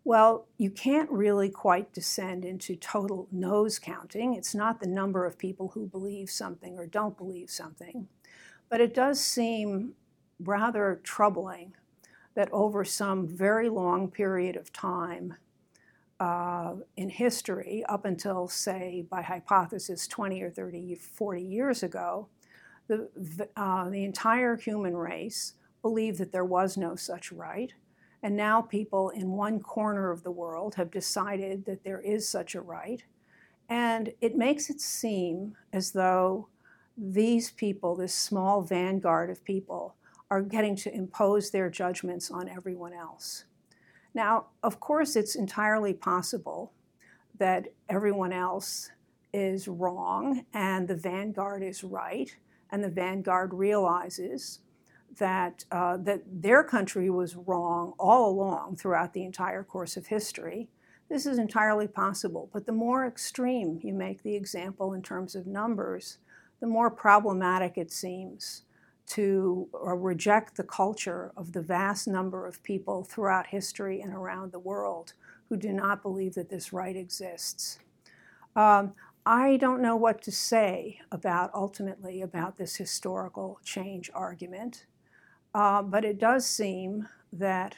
Well, 0.04 0.46
you 0.58 0.70
can't 0.70 1.10
really 1.10 1.48
quite 1.48 1.92
descend 1.92 2.44
into 2.44 2.74
total 2.76 3.28
nose 3.30 3.78
counting. 3.78 4.34
It's 4.34 4.54
not 4.54 4.80
the 4.80 4.88
number 4.88 5.24
of 5.24 5.38
people 5.38 5.68
who 5.68 5.86
believe 5.86 6.28
something 6.28 6.76
or 6.78 6.86
don't 6.86 7.16
believe 7.16 7.50
something. 7.50 8.08
But 8.68 8.80
it 8.80 8.94
does 8.94 9.20
seem 9.20 9.94
rather 10.42 11.00
troubling 11.02 11.74
that 12.34 12.48
over 12.52 12.84
some 12.84 13.26
very 13.26 13.68
long 13.68 14.10
period 14.10 14.56
of 14.56 14.72
time 14.72 15.34
uh, 16.20 16.74
in 16.96 17.08
history, 17.08 17.84
up 17.88 18.04
until, 18.04 18.46
say, 18.48 19.04
by 19.10 19.22
hypothesis, 19.22 20.06
20 20.06 20.42
or 20.42 20.50
30, 20.50 20.94
40 20.94 21.42
years 21.42 21.82
ago, 21.82 22.28
the, 22.86 23.08
uh, 23.56 23.88
the 23.90 24.04
entire 24.04 24.56
human 24.56 24.96
race 24.96 25.54
believed 25.82 26.18
that 26.18 26.32
there 26.32 26.44
was 26.44 26.76
no 26.76 26.94
such 26.94 27.32
right 27.32 27.74
and 28.22 28.36
now 28.36 28.62
people 28.62 29.10
in 29.10 29.32
one 29.32 29.58
corner 29.60 30.10
of 30.10 30.22
the 30.22 30.30
world 30.30 30.76
have 30.76 30.90
decided 30.90 31.64
that 31.64 31.82
there 31.82 32.00
is 32.00 32.28
such 32.28 32.54
a 32.54 32.60
right. 32.60 33.02
And 33.68 34.12
it 34.20 34.36
makes 34.36 34.70
it 34.70 34.80
seem 34.80 35.56
as 35.72 35.90
though 35.90 36.48
these 36.96 37.50
people, 37.50 37.96
this 37.96 38.14
small 38.14 38.62
vanguard 38.62 39.30
of 39.30 39.44
people, 39.44 39.96
are 40.32 40.40
getting 40.40 40.74
to 40.74 40.94
impose 40.94 41.50
their 41.50 41.68
judgments 41.68 42.30
on 42.30 42.48
everyone 42.48 42.94
else. 42.94 43.44
Now, 44.14 44.46
of 44.62 44.80
course, 44.80 45.14
it's 45.14 45.34
entirely 45.34 45.92
possible 45.92 46.72
that 47.38 47.68
everyone 47.90 48.32
else 48.32 48.90
is 49.34 49.68
wrong 49.68 50.46
and 50.54 50.88
the 50.88 50.96
vanguard 50.96 51.62
is 51.62 51.84
right, 51.84 52.34
and 52.70 52.82
the 52.82 52.88
vanguard 52.88 53.52
realizes 53.52 54.60
that, 55.18 55.66
uh, 55.70 55.98
that 55.98 56.22
their 56.26 56.64
country 56.64 57.10
was 57.10 57.36
wrong 57.36 57.92
all 57.98 58.30
along 58.30 58.76
throughout 58.76 59.12
the 59.12 59.26
entire 59.26 59.62
course 59.62 59.98
of 59.98 60.06
history. 60.06 60.70
This 61.10 61.26
is 61.26 61.36
entirely 61.36 61.88
possible, 61.88 62.48
but 62.54 62.64
the 62.64 62.72
more 62.72 63.06
extreme 63.06 63.80
you 63.82 63.92
make 63.92 64.22
the 64.22 64.34
example 64.34 64.94
in 64.94 65.02
terms 65.02 65.34
of 65.34 65.46
numbers, 65.46 66.16
the 66.60 66.66
more 66.66 66.90
problematic 66.90 67.76
it 67.76 67.92
seems 67.92 68.62
to 69.12 69.68
reject 69.72 70.56
the 70.56 70.62
culture 70.62 71.32
of 71.36 71.52
the 71.52 71.60
vast 71.60 72.08
number 72.08 72.46
of 72.46 72.62
people 72.62 73.04
throughout 73.04 73.48
history 73.48 74.00
and 74.00 74.14
around 74.14 74.52
the 74.52 74.58
world 74.58 75.12
who 75.48 75.56
do 75.56 75.70
not 75.70 76.02
believe 76.02 76.34
that 76.34 76.48
this 76.48 76.72
right 76.72 76.96
exists. 76.96 77.78
Um, 78.56 78.94
I 79.26 79.58
don't 79.58 79.82
know 79.82 79.96
what 79.96 80.22
to 80.22 80.32
say 80.32 81.00
about 81.10 81.50
ultimately 81.54 82.22
about 82.22 82.56
this 82.56 82.76
historical 82.76 83.60
change 83.62 84.10
argument. 84.14 84.86
Uh, 85.54 85.82
but 85.82 86.04
it 86.04 86.18
does 86.18 86.46
seem 86.46 87.06
that 87.34 87.76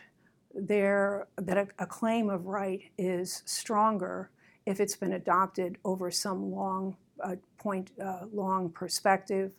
there 0.55 1.27
that 1.37 1.59
a, 1.59 1.67
a, 1.81 1.87
claim 1.87 2.31
of 2.31 2.47
right 2.47 2.81
is 2.97 3.43
stronger 3.45 4.31
if 4.67 4.79
it's 4.79 4.95
been 4.95 5.15
adopted 5.15 5.79
over 5.85 6.13
some 6.13 6.53
long 6.53 6.97
uh, 7.25 7.35
point, 7.59 7.91
uh, 8.01 8.27
long 8.33 8.71
perspective 8.71 9.53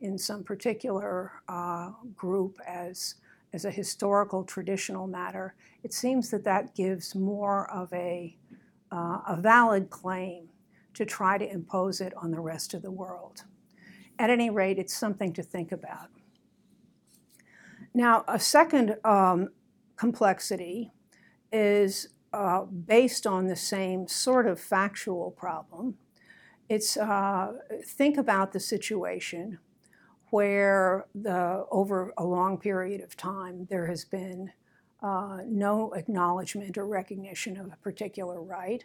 in 0.00 0.16
some 0.18 0.42
particular 0.42 1.32
uh, 1.48 1.90
group 2.16 2.58
as 2.66 3.16
as 3.52 3.64
a 3.64 3.70
historical 3.70 4.44
traditional 4.44 5.08
matter. 5.08 5.54
It 5.82 5.92
seems 5.92 6.30
that 6.30 6.44
that 6.44 6.74
gives 6.74 7.14
more 7.14 7.70
of 7.70 7.92
a 7.92 8.36
uh, 8.92 9.20
a 9.28 9.38
valid 9.40 9.90
claim 9.90 10.48
to 10.94 11.04
try 11.04 11.38
to 11.38 11.50
impose 11.50 12.00
it 12.00 12.12
on 12.16 12.30
the 12.30 12.40
rest 12.40 12.74
of 12.74 12.82
the 12.82 12.90
world. 12.90 13.44
At 14.18 14.30
any 14.30 14.50
rate, 14.50 14.78
it's 14.78 14.94
something 14.94 15.32
to 15.34 15.42
think 15.42 15.72
about. 15.72 16.08
Now, 17.94 18.24
a 18.28 18.38
second 18.38 18.96
um, 19.04 19.50
complexity 19.96 20.92
is 21.52 22.08
uh, 22.32 22.62
based 22.62 23.26
on 23.26 23.46
the 23.46 23.56
same 23.56 24.06
sort 24.06 24.46
of 24.46 24.60
factual 24.60 25.30
problem. 25.30 25.96
It's 26.68 26.96
uh, 26.96 27.54
think 27.84 28.16
about 28.16 28.52
the 28.52 28.60
situation 28.60 29.58
where 30.30 31.06
the, 31.14 31.66
over 31.70 32.12
a 32.16 32.24
long 32.24 32.58
period 32.58 33.00
of 33.00 33.16
time 33.16 33.66
there 33.70 33.86
has 33.86 34.04
been 34.04 34.52
uh, 35.02 35.38
no 35.46 35.92
acknowledgement 35.94 36.76
or 36.76 36.86
recognition 36.86 37.56
of 37.56 37.66
a 37.66 37.76
particular 37.82 38.40
right. 38.42 38.84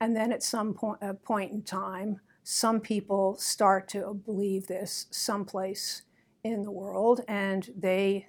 And 0.00 0.14
then 0.14 0.32
at 0.32 0.42
some 0.42 0.74
point, 0.74 1.00
point 1.24 1.52
in 1.52 1.62
time, 1.62 2.20
some 2.42 2.80
people 2.80 3.36
start 3.38 3.88
to 3.88 4.14
believe 4.26 4.66
this 4.66 5.06
someplace 5.10 6.02
in 6.42 6.62
the 6.62 6.70
world, 6.70 7.22
and 7.26 7.70
they 7.76 8.26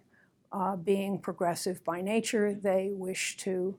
uh, 0.54 0.78
being 0.78 1.20
progressive 1.20 1.84
by 1.84 2.02
nature, 2.02 2.54
they 2.54 2.92
wish 2.94 3.36
to 3.38 3.78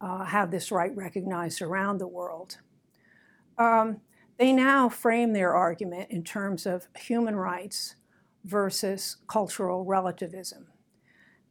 uh, 0.00 0.24
have 0.24 0.50
this 0.50 0.72
right 0.72 0.94
recognized 0.96 1.62
around 1.62 1.98
the 1.98 2.08
world. 2.08 2.58
Um, 3.56 4.00
they 4.36 4.52
now 4.52 4.88
frame 4.88 5.32
their 5.32 5.54
argument 5.54 6.10
in 6.10 6.24
terms 6.24 6.66
of 6.66 6.88
human 6.96 7.36
rights 7.36 7.94
versus 8.44 9.16
cultural 9.26 9.84
relativism. 9.84 10.68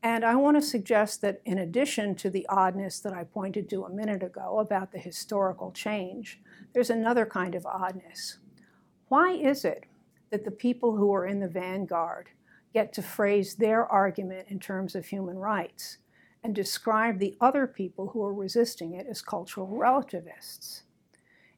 And 0.04 0.24
I 0.24 0.36
want 0.36 0.58
to 0.58 0.62
suggest 0.62 1.22
that 1.22 1.42
in 1.44 1.58
addition 1.58 2.16
to 2.16 2.30
the 2.30 2.46
oddness 2.48 3.00
that 3.00 3.14
I 3.14 3.24
pointed 3.24 3.70
to 3.70 3.84
a 3.84 3.90
minute 3.90 4.24
ago 4.24 4.60
about 4.60 4.92
the 4.92 5.00
historical 5.00 5.72
change, 5.72 6.40
there's 6.74 6.90
another 6.90 7.26
kind 7.26 7.56
of 7.56 7.66
oddness. 7.66 8.38
Why 9.08 9.32
is 9.32 9.66
it 9.66 9.86
that 10.30 10.46
the 10.46 10.52
people 10.52 10.96
who 10.96 11.14
are 11.14 11.26
in 11.26 11.40
the 11.40 11.48
vanguard 11.48 12.30
get 12.74 12.94
to 12.94 13.02
phrase 13.02 13.56
their 13.56 13.86
argument 13.88 14.48
in 14.50 14.60
terms 14.60 14.94
of 14.94 15.08
human 15.08 15.38
rights 15.38 15.98
and 16.44 16.54
describe 16.54 17.18
the 17.18 17.36
other 17.42 17.66
people 17.66 18.10
who 18.10 18.24
are 18.24 18.34
resisting 18.34 18.94
it 18.94 19.08
as 19.10 19.22
cultural 19.22 19.68
relativists. 19.68 20.84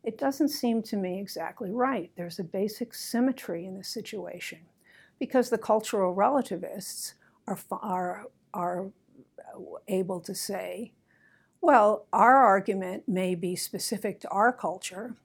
It 0.03 0.17
doesn't 0.17 0.49
seem 0.49 0.81
to 0.83 0.95
me 0.95 1.19
exactly 1.19 1.71
right. 1.71 2.09
There's 2.15 2.39
a 2.39 2.43
basic 2.43 2.93
symmetry 2.93 3.65
in 3.65 3.77
the 3.77 3.83
situation 3.83 4.59
because 5.19 5.49
the 5.49 5.57
cultural 5.57 6.13
relativists 6.13 7.15
are, 7.47 7.59
are, 7.71 8.27
are 8.53 8.87
able 9.87 10.19
to 10.21 10.33
say, 10.33 10.93
well, 11.61 12.05
our 12.13 12.37
argument 12.37 13.03
may 13.07 13.35
be 13.35 13.55
specific 13.55 14.21
to 14.21 14.29
our 14.29 14.53
culture, 14.53 15.15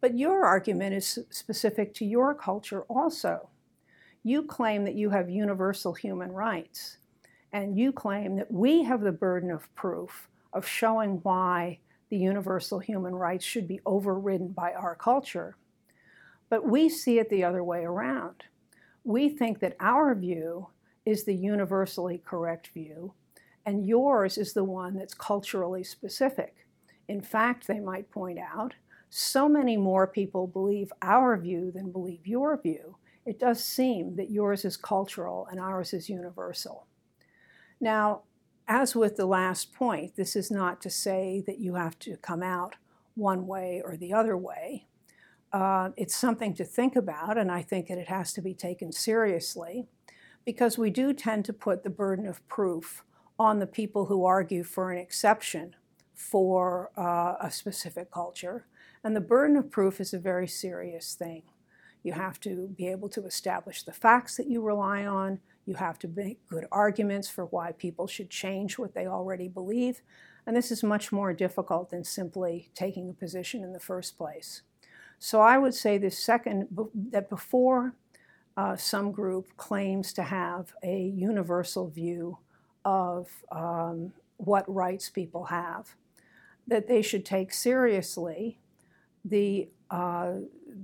but 0.00 0.18
your 0.18 0.44
argument 0.44 0.94
is 0.94 1.18
specific 1.30 1.92
to 1.94 2.04
your 2.04 2.34
culture 2.34 2.82
also. 2.82 3.50
You 4.22 4.44
claim 4.44 4.84
that 4.84 4.94
you 4.94 5.10
have 5.10 5.28
universal 5.28 5.92
human 5.92 6.32
rights, 6.32 6.96
and 7.52 7.78
you 7.78 7.92
claim 7.92 8.36
that 8.36 8.50
we 8.50 8.82
have 8.84 9.02
the 9.02 9.12
burden 9.12 9.50
of 9.50 9.72
proof 9.74 10.28
of 10.54 10.66
showing 10.66 11.20
why 11.22 11.78
the 12.08 12.16
universal 12.16 12.78
human 12.78 13.14
rights 13.14 13.44
should 13.44 13.68
be 13.68 13.80
overridden 13.84 14.48
by 14.48 14.72
our 14.72 14.94
culture. 14.94 15.56
But 16.48 16.66
we 16.66 16.88
see 16.88 17.18
it 17.18 17.28
the 17.28 17.44
other 17.44 17.62
way 17.62 17.84
around. 17.84 18.44
We 19.04 19.28
think 19.28 19.60
that 19.60 19.76
our 19.80 20.14
view 20.14 20.68
is 21.04 21.24
the 21.24 21.34
universally 21.34 22.22
correct 22.24 22.68
view, 22.68 23.12
and 23.66 23.86
yours 23.86 24.38
is 24.38 24.52
the 24.52 24.64
one 24.64 24.94
that's 24.96 25.14
culturally 25.14 25.84
specific. 25.84 26.66
In 27.08 27.20
fact, 27.20 27.66
they 27.66 27.80
might 27.80 28.10
point 28.10 28.38
out, 28.38 28.74
so 29.10 29.48
many 29.48 29.76
more 29.76 30.06
people 30.06 30.46
believe 30.46 30.92
our 31.02 31.36
view 31.36 31.70
than 31.70 31.92
believe 31.92 32.26
your 32.26 32.56
view 32.56 32.96
it 33.24 33.38
does 33.38 33.64
seem 33.64 34.16
that 34.16 34.30
yours 34.30 34.64
is 34.64 34.76
cultural 34.76 35.48
and 35.50 35.58
ours 35.58 35.94
is 35.94 36.08
universal. 36.08 36.86
Now, 37.80 38.22
as 38.68 38.94
with 38.94 39.16
the 39.16 39.26
last 39.26 39.72
point, 39.72 40.16
this 40.16 40.36
is 40.36 40.50
not 40.50 40.80
to 40.82 40.90
say 40.90 41.42
that 41.46 41.58
you 41.58 41.74
have 41.74 41.98
to 42.00 42.16
come 42.18 42.42
out 42.42 42.76
one 43.14 43.46
way 43.46 43.82
or 43.84 43.96
the 43.96 44.12
other 44.12 44.36
way. 44.36 44.86
Uh, 45.54 45.90
it's 45.96 46.16
something 46.16 46.52
to 46.52 46.64
think 46.64 46.96
about, 46.96 47.38
and 47.38 47.48
I 47.48 47.62
think 47.62 47.86
that 47.86 47.96
it 47.96 48.08
has 48.08 48.32
to 48.32 48.42
be 48.42 48.54
taken 48.54 48.90
seriously 48.90 49.86
because 50.44 50.76
we 50.76 50.90
do 50.90 51.12
tend 51.12 51.44
to 51.44 51.52
put 51.52 51.84
the 51.84 51.90
burden 51.90 52.26
of 52.26 52.46
proof 52.48 53.04
on 53.38 53.60
the 53.60 53.66
people 53.68 54.06
who 54.06 54.24
argue 54.24 54.64
for 54.64 54.90
an 54.90 54.98
exception 54.98 55.76
for 56.12 56.90
uh, 56.96 57.34
a 57.40 57.52
specific 57.52 58.10
culture. 58.10 58.66
And 59.04 59.14
the 59.14 59.20
burden 59.20 59.56
of 59.56 59.70
proof 59.70 60.00
is 60.00 60.12
a 60.12 60.18
very 60.18 60.48
serious 60.48 61.14
thing. 61.14 61.44
You 62.02 62.14
have 62.14 62.40
to 62.40 62.74
be 62.76 62.88
able 62.88 63.08
to 63.10 63.24
establish 63.24 63.84
the 63.84 63.92
facts 63.92 64.36
that 64.38 64.48
you 64.48 64.60
rely 64.60 65.06
on. 65.06 65.38
You 65.66 65.74
have 65.74 66.00
to 66.00 66.08
make 66.08 66.44
good 66.48 66.66
arguments 66.72 67.28
for 67.28 67.44
why 67.44 67.70
people 67.70 68.08
should 68.08 68.28
change 68.28 68.76
what 68.76 68.92
they 68.92 69.06
already 69.06 69.46
believe. 69.46 70.02
And 70.46 70.56
this 70.56 70.72
is 70.72 70.82
much 70.82 71.12
more 71.12 71.32
difficult 71.32 71.90
than 71.90 72.02
simply 72.02 72.70
taking 72.74 73.08
a 73.08 73.14
position 73.14 73.62
in 73.62 73.72
the 73.72 73.78
first 73.78 74.18
place. 74.18 74.62
So 75.18 75.40
I 75.40 75.58
would 75.58 75.74
say 75.74 75.98
this 75.98 76.18
second, 76.18 76.68
that 77.10 77.28
before 77.30 77.94
uh, 78.56 78.76
some 78.76 79.12
group 79.12 79.56
claims 79.56 80.12
to 80.14 80.22
have 80.22 80.74
a 80.82 81.02
universal 81.02 81.88
view 81.88 82.38
of 82.84 83.28
um, 83.50 84.12
what 84.36 84.72
rights 84.72 85.08
people 85.08 85.44
have, 85.46 85.94
that 86.66 86.88
they 86.88 87.02
should 87.02 87.24
take 87.24 87.52
seriously 87.52 88.58
the 89.24 89.68
uh, 89.90 90.32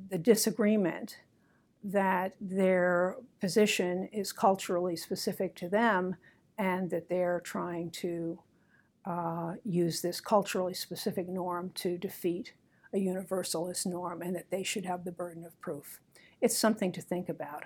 the 0.09 0.19
disagreement 0.19 1.19
that 1.83 2.35
their 2.41 3.17
position 3.41 4.09
is 4.13 4.33
culturally 4.33 4.95
specific 4.95 5.55
to 5.57 5.69
them 5.69 6.17
and 6.59 6.91
that 6.91 7.09
they're 7.09 7.41
trying 7.41 7.91
to 7.91 8.39
uh, 9.07 9.55
use 9.65 10.03
this 10.03 10.21
culturally 10.21 10.75
specific 10.75 11.29
norm 11.29 11.71
to 11.75 11.97
defeat 11.97 12.53
a 12.93 12.99
universalist 12.99 13.87
norm 13.87 14.23
and 14.23 14.35
that 14.35 14.51
they 14.51 14.63
should 14.63 14.87
have 14.87 15.05
the 15.05 15.13
burden 15.13 15.45
of 15.45 15.61
proof. 15.61 16.01
It's 16.41 16.57
something 16.57 16.93
to 16.93 17.01
think 17.01 17.29
about. 17.29 17.65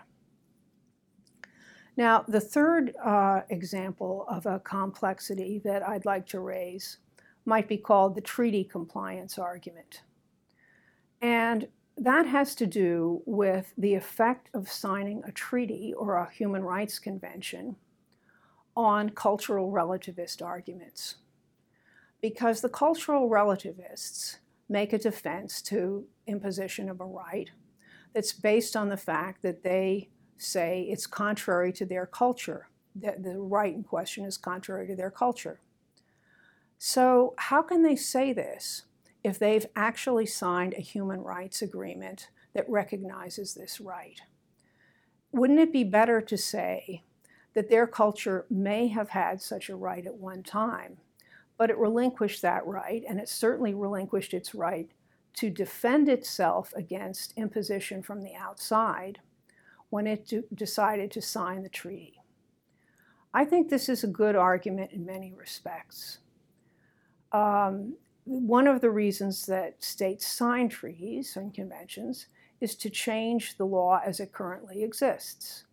Now, 1.97 2.25
the 2.27 2.41
third 2.41 2.95
uh, 3.03 3.43
example 3.49 4.27
of 4.29 4.47
a 4.47 4.59
complexity 4.59 5.61
that 5.65 5.87
I'd 5.87 6.05
like 6.05 6.27
to 6.29 6.41
raise 6.41 6.99
might 7.45 7.69
be 7.69 7.77
called 7.77 8.15
the 8.15 8.21
treaty 8.21 8.65
compliance 8.65 9.39
argument. 9.39 10.03
And 11.21 11.69
that 11.97 12.27
has 12.27 12.55
to 12.57 12.67
do 12.67 13.23
with 13.27 13.73
the 13.79 13.95
effect 13.95 14.51
of 14.53 14.69
signing 14.69 15.23
a 15.25 15.33
treaty 15.33 15.95
or 15.97 16.17
a 16.17 16.31
human 16.31 16.65
rights 16.65 16.99
convention 16.99 17.77
on 18.77 19.11
cultural 19.11 19.71
relativist 19.71 20.45
arguments. 20.45 21.17
Because 22.21 22.61
the 22.61 22.69
cultural 22.69 23.29
relativists 23.29 24.39
make 24.69 24.93
a 24.93 24.99
defense 24.99 25.61
to 25.63 26.07
imposition 26.27 26.89
of 26.89 27.01
a 27.01 27.05
right 27.05 27.51
that's 28.15 28.33
based 28.33 28.77
on 28.77 28.89
the 28.89 28.97
fact 28.97 29.43
that 29.43 29.63
they 29.63 30.09
say 30.39 30.87
it's 30.89 31.07
contrary 31.07 31.73
to 31.73 31.85
their 31.85 32.07
culture, 32.07 32.69
that 32.95 33.23
the 33.23 33.39
right 33.39 33.75
in 33.75 33.83
question 33.83 34.25
is 34.25 34.37
contrary 34.37 34.87
to 34.87 34.97
their 34.97 35.11
culture. 35.11 35.61
So, 36.79 37.35
how 37.39 37.63
can 37.63 37.83
they 37.83 37.97
say 37.97 38.33
this 38.33 38.85
if 39.23 39.39
they've 39.39 39.67
actually 39.75 40.27
signed 40.27 40.75
a 40.75 40.83
human 40.83 41.21
rights 41.21 41.63
agreement 41.63 42.29
that 42.55 42.69
recognizes 42.69 43.55
this 43.55 43.81
right? 43.81 44.21
Wouldn't 45.33 45.61
it 45.61 45.73
be 45.73 45.85
better 45.85 46.21
to 46.21 46.37
say 46.37 47.03
that 47.55 47.71
their 47.71 47.87
culture 47.87 48.47
may 48.51 48.89
have 48.89 49.11
had 49.11 49.41
such 49.41 49.69
a 49.69 49.77
right 49.77 50.07
at 50.07 50.17
one 50.17 50.43
time, 50.43 50.99
but 51.57 51.71
it 51.71 51.79
relinquished 51.79 52.43
that 52.43 52.67
right, 52.67 53.05
and 53.09 53.21
it 53.21 53.29
certainly 53.29 53.75
relinquished 53.75 54.35
its 54.35 54.55
right 54.55 54.91
to 55.35 55.51
defend 55.51 56.09
itself 56.09 56.73
against 56.77 57.33
imposition 57.37 58.03
from 58.03 58.23
the 58.23 58.35
outside 58.35 59.21
when 59.91 60.07
it 60.07 60.33
decided 60.55 61.11
to 61.11 61.23
sign 61.23 61.63
the 61.63 61.69
treaty. 61.69 62.21
I 63.33 63.45
think 63.45 63.69
this 63.69 63.89
is 63.89 64.05
a 64.05 64.09
good 64.09 64.37
argument 64.37 64.93
in 64.93 65.05
many 65.05 65.33
respects. 65.33 66.19
Um, 67.33 67.97
one 68.25 68.69
of 68.69 68.81
the 68.81 68.91
reasons 68.91 69.45
that 69.47 69.83
states 69.83 70.27
sign 70.27 70.69
treaties 70.69 71.37
and 71.37 71.53
conventions 71.53 72.27
is 72.61 72.77
to 72.77 72.91
change 72.91 73.57
the 73.57 73.67
law 73.67 74.01
as 74.05 74.21
it 74.21 74.33
currently 74.33 74.83
exists. 74.83 75.65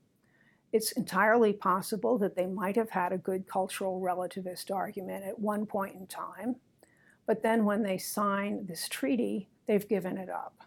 It's 0.73 0.93
entirely 0.93 1.53
possible 1.53 2.17
that 2.19 2.35
they 2.35 2.47
might 2.47 2.75
have 2.77 2.91
had 2.91 3.11
a 3.11 3.17
good 3.17 3.47
cultural 3.47 3.99
relativist 3.99 4.73
argument 4.73 5.25
at 5.25 5.39
one 5.39 5.65
point 5.65 5.95
in 5.95 6.07
time, 6.07 6.55
but 7.25 7.43
then 7.43 7.65
when 7.65 7.83
they 7.83 7.97
sign 7.97 8.65
this 8.65 8.87
treaty, 8.87 9.49
they've 9.67 9.87
given 9.87 10.17
it 10.17 10.29
up. 10.29 10.63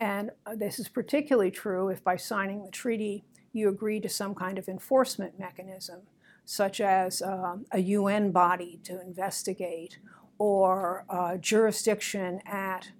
And 0.00 0.30
uh, 0.46 0.56
this 0.56 0.80
is 0.80 0.88
particularly 0.88 1.52
true 1.52 1.88
if 1.88 2.02
by 2.02 2.16
signing 2.16 2.64
the 2.64 2.70
treaty 2.70 3.24
you 3.52 3.68
agree 3.68 4.00
to 4.00 4.08
some 4.08 4.34
kind 4.34 4.58
of 4.58 4.68
enforcement 4.68 5.38
mechanism, 5.38 6.00
such 6.44 6.80
as 6.80 7.22
um, 7.22 7.66
a 7.70 7.78
UN 7.78 8.32
body 8.32 8.80
to 8.84 9.00
investigate 9.00 9.98
or 10.38 11.04
uh, 11.08 11.36
jurisdiction 11.36 12.40
at 12.46 12.90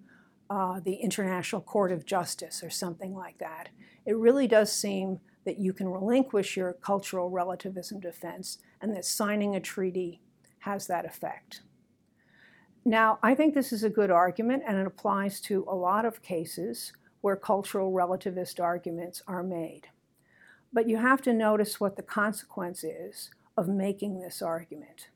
uh, 0.49 0.79
the 0.81 0.95
International 0.95 1.61
Court 1.61 1.91
of 1.91 2.05
Justice 2.05 2.63
or 2.63 2.71
something 2.71 3.15
like 3.15 3.39
that. 3.39 3.71
It 4.07 4.17
really 4.17 4.47
does 4.47 4.71
seem 4.71 5.19
that 5.45 5.59
you 5.59 5.73
can 5.73 5.89
relinquish 5.89 6.57
your 6.57 6.75
cultural 6.75 7.31
relativism 7.31 8.01
defense 8.01 8.59
and 8.81 8.95
that 8.95 9.05
signing 9.05 9.57
a 9.57 9.61
treaty 9.61 10.21
has 10.61 10.87
that 10.87 11.05
effect. 11.05 11.63
Now, 12.85 13.19
I 13.23 13.35
think 13.35 13.55
this 13.55 13.73
is 13.73 13.85
a 13.85 13.91
good 13.91 14.11
argument 14.11 14.65
and 14.67 14.79
it 14.79 14.87
applies 14.87 15.41
to 15.43 15.65
a 15.69 15.75
lot 15.75 16.05
of 16.05 16.23
cases 16.23 16.93
where 17.21 17.37
cultural 17.37 17.93
relativist 17.93 18.61
arguments 18.61 19.23
are 19.27 19.43
made. 19.43 19.89
But 20.73 20.89
you 20.89 20.97
have 20.97 21.23
to 21.23 21.33
notice 21.33 21.79
what 21.79 21.97
the 21.97 22.03
consequence 22.03 22.83
is 22.83 23.31
of 23.57 23.69
making 23.69 24.21
this 24.21 24.43
argument. 24.43 25.09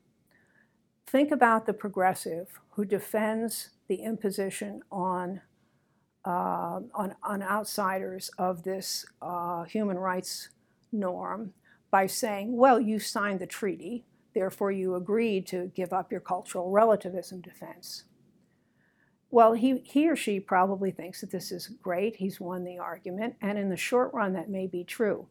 Think 1.05 1.31
about 1.31 1.65
the 1.65 1.73
progressive 1.73 2.59
who 2.71 2.85
defends 2.85 3.69
the 3.87 3.95
imposition 3.95 4.81
on, 4.91 5.41
uh, 6.27 6.81
on, 6.93 7.15
on, 7.23 7.41
outsiders 7.41 8.29
of 8.37 8.63
this 8.63 9.05
uh, 9.21 9.63
human 9.63 9.97
rights 9.97 10.49
norm 10.91 11.53
by 11.89 12.05
saying, 12.05 12.57
well, 12.57 12.79
you 12.79 12.99
signed 12.99 13.39
the 13.39 13.47
treaty, 13.47 14.03
Therefore, 14.37 14.71
you 14.71 14.93
agreed 14.93 15.47
to 15.47 15.71
give 15.73 15.91
up 15.91 16.11
your 16.11 16.21
cultural 16.21 16.69
relativism 16.69 17.41
defense. 17.41 18.03
Well, 19.31 19.53
he, 19.53 19.79
he 19.83 20.07
or 20.07 20.15
she 20.15 20.39
probably 20.39 20.91
thinks 20.91 21.21
that 21.21 21.31
this 21.31 21.51
is 21.51 21.69
great, 21.81 22.17
he's 22.17 22.39
won 22.39 22.63
the 22.63 22.77
argument, 22.77 23.35
and 23.41 23.57
in 23.57 23.69
the 23.69 23.75
short 23.75 24.13
run, 24.13 24.33
that 24.33 24.47
may 24.47 24.67
be 24.67 24.83
true. 24.83 25.27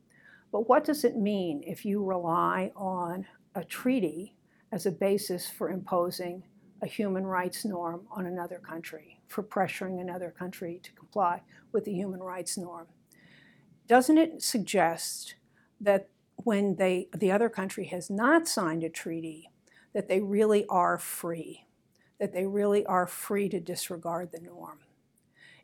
But 0.51 0.69
what 0.69 0.85
does 0.85 1.05
it 1.05 1.15
mean 1.17 1.63
if 1.65 1.85
you 1.85 2.03
rely 2.03 2.73
on 2.75 3.27
a 3.55 3.63
treaty 3.63 4.35
as 4.73 4.87
a 4.87 4.91
basis 4.91 5.49
for 5.49 5.71
imposing 5.71 6.43
a 6.83 6.89
human 6.89 7.25
rights 7.25 7.65
norm 7.65 8.09
on 8.11 8.27
another 8.27 8.59
country, 8.59 9.16
for 9.29 9.43
pressuring 9.43 10.01
another 10.01 10.31
country 10.31 10.81
to 10.83 10.93
comply 10.93 11.43
with 11.73 11.85
the 11.85 11.93
human 11.93 12.21
rights 12.21 12.57
norm? 12.57 12.87
Doesn't 13.87 14.19
it 14.19 14.43
suggest 14.43 15.35
that 15.81 16.09
when 16.37 16.77
they, 16.77 17.09
the 17.17 17.33
other 17.33 17.49
country 17.49 17.87
has 17.87 18.11
not 18.11 18.47
signed 18.47 18.85
a 18.85 18.89
treaty, 18.89 19.51
that 19.93 20.09
they 20.09 20.21
really 20.21 20.67
are 20.67 20.99
free, 20.99 21.67
that 22.21 22.33
they 22.33 22.47
really 22.47 22.85
are 22.87 23.07
free 23.07 23.49
to 23.49 23.61
disregard 23.61 24.31
the 24.31 24.41
norm. 24.41 24.79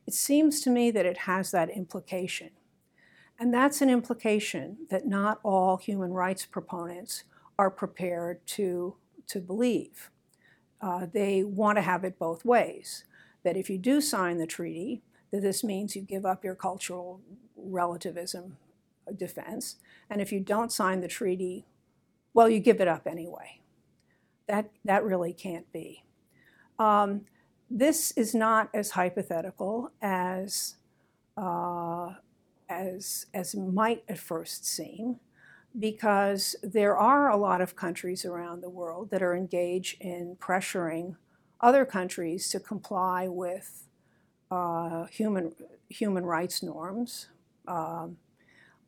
It 0.06 0.14
seems 0.14 0.60
to 0.62 0.70
me 0.70 0.90
that 0.90 1.06
it 1.06 1.18
has 1.18 1.50
that 1.50 1.70
implication. 1.70 2.50
And 3.38 3.52
that's 3.52 3.80
an 3.80 3.90
implication 3.90 4.78
that 4.90 5.06
not 5.06 5.38
all 5.42 5.76
human 5.76 6.12
rights 6.12 6.46
proponents 6.46 7.24
are 7.58 7.70
prepared 7.70 8.44
to, 8.46 8.96
to 9.28 9.40
believe. 9.40 10.10
Uh, 10.80 11.06
they 11.12 11.44
want 11.44 11.76
to 11.78 11.82
have 11.82 12.04
it 12.04 12.18
both 12.18 12.44
ways. 12.44 13.04
That 13.44 13.56
if 13.56 13.68
you 13.68 13.78
do 13.78 14.00
sign 14.00 14.38
the 14.38 14.46
treaty, 14.46 15.02
that 15.30 15.42
this 15.42 15.64
means 15.64 15.96
you 15.96 16.02
give 16.02 16.24
up 16.24 16.44
your 16.44 16.54
cultural 16.54 17.20
relativism 17.56 18.56
defense. 19.16 19.76
And 20.08 20.20
if 20.20 20.30
you 20.32 20.40
don't 20.40 20.70
sign 20.70 21.00
the 21.00 21.08
treaty, 21.08 21.64
well, 22.34 22.48
you 22.48 22.60
give 22.60 22.80
it 22.80 22.88
up 22.88 23.06
anyway. 23.06 23.60
That, 24.48 24.70
that 24.84 25.04
really 25.04 25.32
can't 25.32 25.70
be. 25.72 26.04
Um, 26.78 27.22
this 27.70 28.12
is 28.12 28.34
not 28.34 28.68
as 28.74 28.90
hypothetical 28.90 29.90
as, 30.00 30.76
uh, 31.36 32.10
as, 32.68 33.26
as 33.32 33.54
might 33.54 34.04
at 34.08 34.18
first 34.18 34.66
seem, 34.66 35.20
because 35.78 36.54
there 36.62 36.96
are 36.96 37.30
a 37.30 37.36
lot 37.36 37.62
of 37.62 37.76
countries 37.76 38.24
around 38.24 38.60
the 38.60 38.68
world 38.68 39.10
that 39.10 39.22
are 39.22 39.34
engaged 39.34 40.00
in 40.00 40.36
pressuring 40.38 41.16
other 41.62 41.84
countries 41.84 42.48
to 42.50 42.60
comply 42.60 43.28
with 43.28 43.88
uh, 44.50 45.04
human, 45.06 45.52
human 45.88 46.26
rights 46.26 46.62
norms. 46.62 47.28
Um, 47.66 48.16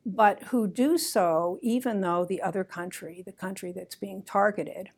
but 0.05 0.43
who 0.43 0.67
do 0.67 0.97
so 0.97 1.57
even 1.61 2.01
though 2.01 2.25
the 2.25 2.41
other 2.41 2.63
country, 2.63 3.23
the 3.25 3.31
country 3.31 3.71
that's 3.71 3.95
being 3.95 4.21
targeted, 4.21 4.89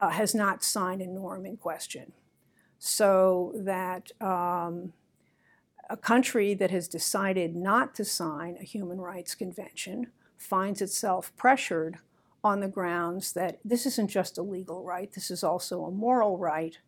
uh, 0.00 0.10
has 0.10 0.34
not 0.34 0.62
signed 0.62 1.00
a 1.00 1.06
norm 1.06 1.46
in 1.46 1.56
question. 1.56 2.12
So 2.78 3.52
that 3.54 4.10
um, 4.20 4.92
a 5.88 5.96
country 5.96 6.52
that 6.54 6.70
has 6.70 6.88
decided 6.88 7.56
not 7.56 7.94
to 7.94 8.04
sign 8.04 8.58
a 8.60 8.64
human 8.64 9.00
rights 9.00 9.34
convention 9.34 10.08
finds 10.36 10.82
itself 10.82 11.32
pressured 11.36 11.98
on 12.44 12.60
the 12.60 12.68
grounds 12.68 13.32
that 13.32 13.58
this 13.64 13.86
isn't 13.86 14.08
just 14.08 14.36
a 14.36 14.42
legal 14.42 14.84
right, 14.84 15.10
this 15.12 15.30
is 15.30 15.42
also 15.42 15.84
a 15.84 15.90
moral 15.90 16.36
right, 16.36 16.78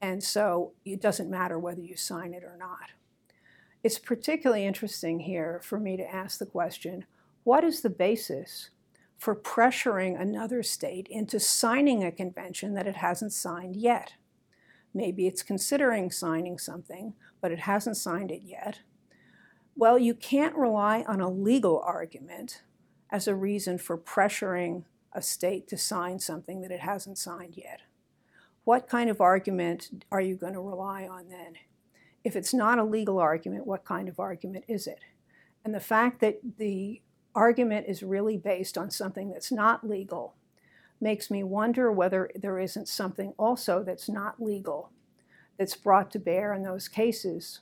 and 0.00 0.22
so 0.22 0.72
it 0.84 1.00
doesn't 1.00 1.30
matter 1.30 1.58
whether 1.58 1.80
you 1.80 1.96
sign 1.96 2.34
it 2.34 2.44
or 2.44 2.56
not. 2.58 2.90
It's 3.82 3.98
particularly 3.98 4.66
interesting 4.66 5.20
here 5.20 5.60
for 5.64 5.80
me 5.80 5.96
to 5.96 6.14
ask 6.14 6.38
the 6.38 6.46
question 6.46 7.06
what 7.44 7.64
is 7.64 7.80
the 7.80 7.90
basis 7.90 8.70
for 9.16 9.34
pressuring 9.34 10.20
another 10.20 10.62
state 10.62 11.06
into 11.10 11.40
signing 11.40 12.04
a 12.04 12.12
convention 12.12 12.74
that 12.74 12.86
it 12.86 12.96
hasn't 12.96 13.32
signed 13.32 13.74
yet? 13.74 14.12
Maybe 14.92 15.26
it's 15.26 15.42
considering 15.42 16.10
signing 16.10 16.58
something, 16.58 17.14
but 17.40 17.50
it 17.50 17.60
hasn't 17.60 17.96
signed 17.96 18.30
it 18.30 18.42
yet. 18.44 18.80
Well, 19.74 19.98
you 19.98 20.14
can't 20.14 20.56
rely 20.56 21.04
on 21.06 21.20
a 21.20 21.30
legal 21.30 21.80
argument 21.80 22.62
as 23.10 23.26
a 23.26 23.34
reason 23.34 23.78
for 23.78 23.96
pressuring 23.96 24.84
a 25.18 25.22
state 25.22 25.66
to 25.68 25.76
sign 25.76 26.20
something 26.20 26.60
that 26.62 26.70
it 26.70 26.80
hasn't 26.80 27.18
signed 27.18 27.54
yet. 27.56 27.80
What 28.62 28.88
kind 28.88 29.10
of 29.10 29.20
argument 29.20 30.04
are 30.12 30.20
you 30.20 30.36
going 30.36 30.52
to 30.52 30.60
rely 30.60 31.08
on 31.08 31.28
then? 31.28 31.54
If 32.22 32.36
it's 32.36 32.54
not 32.54 32.78
a 32.78 32.84
legal 32.84 33.18
argument, 33.18 33.66
what 33.66 33.84
kind 33.84 34.08
of 34.08 34.20
argument 34.20 34.64
is 34.68 34.86
it? 34.86 35.00
And 35.64 35.74
the 35.74 35.80
fact 35.80 36.20
that 36.20 36.38
the 36.58 37.02
argument 37.34 37.86
is 37.88 38.02
really 38.02 38.36
based 38.36 38.78
on 38.78 38.90
something 38.90 39.30
that's 39.30 39.50
not 39.50 39.88
legal 39.88 40.34
makes 41.00 41.30
me 41.30 41.42
wonder 41.42 41.90
whether 41.90 42.30
there 42.36 42.58
isn't 42.58 42.88
something 42.88 43.34
also 43.38 43.82
that's 43.82 44.08
not 44.08 44.40
legal 44.40 44.92
that's 45.58 45.76
brought 45.76 46.12
to 46.12 46.18
bear 46.18 46.54
in 46.54 46.62
those 46.62 46.86
cases 46.86 47.60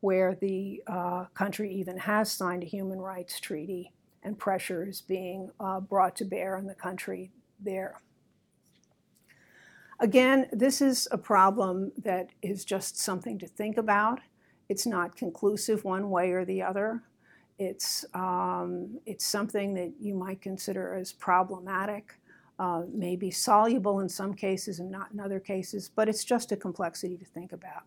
where 0.00 0.34
the 0.34 0.82
uh, 0.86 1.24
country 1.34 1.72
even 1.72 1.98
has 1.98 2.32
signed 2.32 2.62
a 2.62 2.66
human 2.66 3.00
rights 3.00 3.38
treaty 3.38 3.92
and 4.26 4.36
pressures 4.36 5.00
being 5.02 5.50
uh, 5.60 5.78
brought 5.78 6.16
to 6.16 6.24
bear 6.24 6.56
on 6.56 6.66
the 6.66 6.74
country 6.74 7.30
there. 7.60 8.02
Again, 10.00 10.48
this 10.52 10.82
is 10.82 11.08
a 11.12 11.16
problem 11.16 11.92
that 12.02 12.30
is 12.42 12.64
just 12.64 12.98
something 12.98 13.38
to 13.38 13.46
think 13.46 13.78
about. 13.78 14.18
It's 14.68 14.84
not 14.84 15.16
conclusive 15.16 15.84
one 15.84 16.10
way 16.10 16.32
or 16.32 16.44
the 16.44 16.60
other. 16.60 17.04
It's, 17.58 18.04
um, 18.14 18.98
it's 19.06 19.24
something 19.24 19.74
that 19.74 19.94
you 20.00 20.14
might 20.14 20.42
consider 20.42 20.94
as 20.94 21.12
problematic, 21.12 22.18
uh, 22.58 22.82
maybe 22.92 23.30
soluble 23.30 24.00
in 24.00 24.08
some 24.08 24.34
cases 24.34 24.80
and 24.80 24.90
not 24.90 25.12
in 25.12 25.20
other 25.20 25.40
cases, 25.40 25.88
but 25.88 26.08
it's 26.08 26.24
just 26.24 26.50
a 26.50 26.56
complexity 26.56 27.16
to 27.16 27.24
think 27.24 27.52
about. 27.52 27.84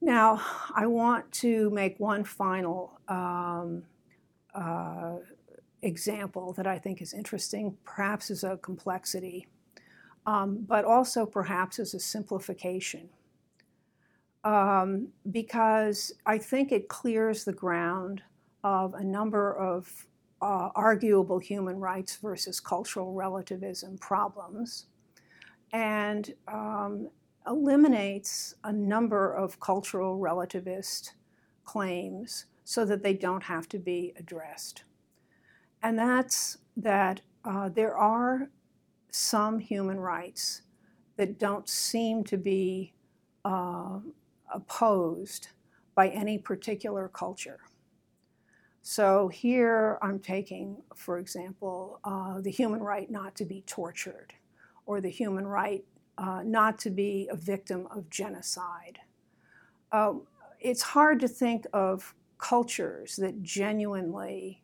Now, 0.00 0.40
I 0.74 0.86
want 0.86 1.30
to 1.32 1.70
make 1.70 1.98
one 2.00 2.24
final 2.24 3.00
um, 3.08 3.82
uh, 4.54 5.16
example 5.82 6.52
that 6.54 6.66
I 6.66 6.78
think 6.78 7.02
is 7.02 7.12
interesting, 7.12 7.76
perhaps 7.84 8.30
as 8.30 8.44
a 8.44 8.56
complexity, 8.58 9.48
um, 10.26 10.64
but 10.66 10.84
also 10.84 11.26
perhaps 11.26 11.78
as 11.78 11.94
a 11.94 12.00
simplification. 12.00 13.08
Um, 14.44 15.08
because 15.30 16.12
I 16.26 16.38
think 16.38 16.72
it 16.72 16.88
clears 16.88 17.44
the 17.44 17.52
ground 17.52 18.22
of 18.64 18.94
a 18.94 19.04
number 19.04 19.56
of 19.56 20.06
uh, 20.40 20.70
arguable 20.74 21.38
human 21.38 21.78
rights 21.78 22.16
versus 22.16 22.58
cultural 22.58 23.12
relativism 23.12 23.96
problems 23.98 24.86
and 25.72 26.34
um, 26.48 27.08
eliminates 27.46 28.56
a 28.64 28.72
number 28.72 29.32
of 29.32 29.58
cultural 29.60 30.18
relativist 30.18 31.10
claims 31.64 32.46
so 32.64 32.84
that 32.84 33.02
they 33.02 33.14
don't 33.14 33.42
have 33.42 33.68
to 33.68 33.78
be 33.78 34.12
addressed. 34.16 34.84
And 35.82 35.98
that's 35.98 36.58
that 36.76 37.20
uh, 37.44 37.68
there 37.68 37.96
are 37.96 38.48
some 39.10 39.58
human 39.58 39.98
rights 39.98 40.62
that 41.16 41.38
don't 41.38 41.68
seem 41.68 42.24
to 42.24 42.36
be 42.36 42.92
uh, 43.44 43.98
opposed 44.52 45.48
by 45.94 46.08
any 46.08 46.38
particular 46.38 47.08
culture. 47.08 47.60
So 48.82 49.28
here 49.28 49.98
I'm 50.02 50.18
taking, 50.18 50.82
for 50.96 51.18
example, 51.18 52.00
uh, 52.04 52.40
the 52.40 52.50
human 52.50 52.80
right 52.80 53.10
not 53.10 53.34
to 53.36 53.44
be 53.44 53.62
tortured, 53.66 54.32
or 54.86 55.00
the 55.00 55.10
human 55.10 55.46
right 55.46 55.84
uh, 56.18 56.42
not 56.44 56.78
to 56.80 56.90
be 56.90 57.28
a 57.30 57.36
victim 57.36 57.86
of 57.94 58.08
genocide. 58.10 58.98
Uh, 59.92 60.14
it's 60.60 60.82
hard 60.82 61.20
to 61.20 61.28
think 61.28 61.66
of 61.72 62.14
cultures 62.42 63.16
that 63.16 63.42
genuinely 63.42 64.62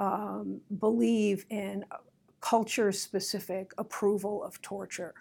um, 0.00 0.60
believe 0.78 1.46
in 1.50 1.84
culture 2.40 2.92
specific 2.92 3.72
approval 3.78 4.44
of 4.44 4.60
torture 4.60 5.14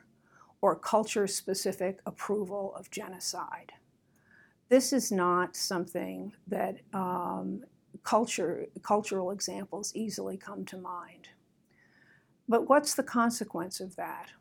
or 0.61 0.75
culture 0.75 1.27
specific 1.27 1.99
approval 2.05 2.73
of 2.75 2.89
genocide 2.89 3.71
this 4.73 4.91
is 4.91 5.11
not 5.11 5.55
something 5.55 6.33
that 6.47 6.77
um, 6.93 7.63
culture, 8.03 8.65
cultural 8.81 9.29
examples 9.29 9.91
easily 9.95 10.35
come 10.35 10.65
to 10.65 10.77
mind. 10.77 11.29
But 12.49 12.67
what's 12.67 12.95
the 12.95 13.03
consequence 13.03 13.79
of 13.79 13.95
that? 13.97 14.31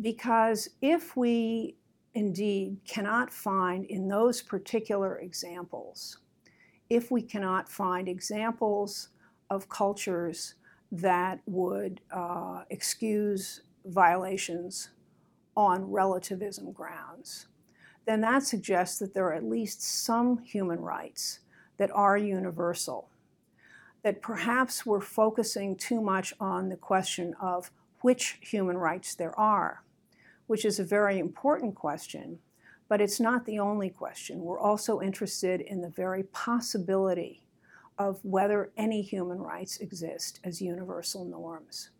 Because 0.00 0.68
if 0.80 1.16
we 1.16 1.74
indeed 2.14 2.76
cannot 2.86 3.32
find 3.32 3.84
in 3.86 4.06
those 4.06 4.40
particular 4.40 5.18
examples, 5.18 6.18
if 6.90 7.10
we 7.10 7.22
cannot 7.22 7.68
find 7.68 8.08
examples 8.08 9.08
of 9.50 9.68
cultures 9.68 10.54
that 10.92 11.40
would 11.46 12.00
uh, 12.10 12.62
excuse 12.70 13.62
violations 13.86 14.90
on 15.56 15.90
relativism 15.90 16.72
grounds, 16.72 17.46
then 18.06 18.20
that 18.20 18.42
suggests 18.42 18.98
that 18.98 19.14
there 19.14 19.26
are 19.26 19.34
at 19.34 19.44
least 19.44 19.82
some 19.82 20.38
human 20.38 20.80
rights 20.80 21.40
that 21.76 21.90
are 21.92 22.16
universal. 22.16 23.08
That 24.02 24.20
perhaps 24.20 24.84
we're 24.84 25.00
focusing 25.00 25.76
too 25.76 26.00
much 26.00 26.34
on 26.38 26.68
the 26.68 26.76
question 26.76 27.34
of 27.40 27.70
which 28.02 28.38
human 28.42 28.76
rights 28.76 29.14
there 29.14 29.38
are, 29.38 29.82
which 30.46 30.64
is 30.64 30.78
a 30.78 30.84
very 30.84 31.18
important 31.18 31.74
question, 31.74 32.38
but 32.88 33.00
it's 33.00 33.20
not 33.20 33.46
the 33.46 33.58
only 33.58 33.90
question. 33.90 34.42
We're 34.42 34.58
also 34.58 35.00
interested 35.00 35.60
in 35.60 35.80
the 35.80 35.88
very 35.88 36.24
possibility 36.24 37.42
of 37.98 38.18
whether 38.24 38.70
any 38.76 39.02
human 39.02 39.38
rights 39.38 39.78
exist 39.78 40.40
as 40.44 40.60
universal 40.60 41.24
norms. 41.24 41.90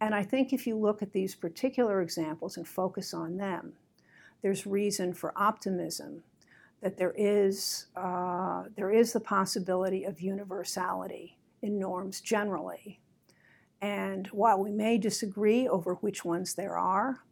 And 0.00 0.14
I 0.14 0.22
think 0.22 0.52
if 0.52 0.66
you 0.66 0.76
look 0.76 1.02
at 1.02 1.12
these 1.12 1.34
particular 1.34 2.02
examples 2.02 2.56
and 2.56 2.66
focus 2.66 3.14
on 3.14 3.36
them, 3.36 3.74
there's 4.42 4.66
reason 4.66 5.12
for 5.14 5.32
optimism 5.36 6.22
that 6.82 6.98
there 6.98 7.14
is, 7.16 7.86
uh, 7.96 8.64
there 8.76 8.90
is 8.90 9.12
the 9.12 9.20
possibility 9.20 10.04
of 10.04 10.20
universality 10.20 11.38
in 11.62 11.78
norms 11.78 12.20
generally. 12.20 13.00
And 13.80 14.26
while 14.28 14.62
we 14.62 14.70
may 14.70 14.98
disagree 14.98 15.66
over 15.66 15.94
which 15.94 16.24
ones 16.24 16.54
there 16.54 16.76
are 16.76 17.22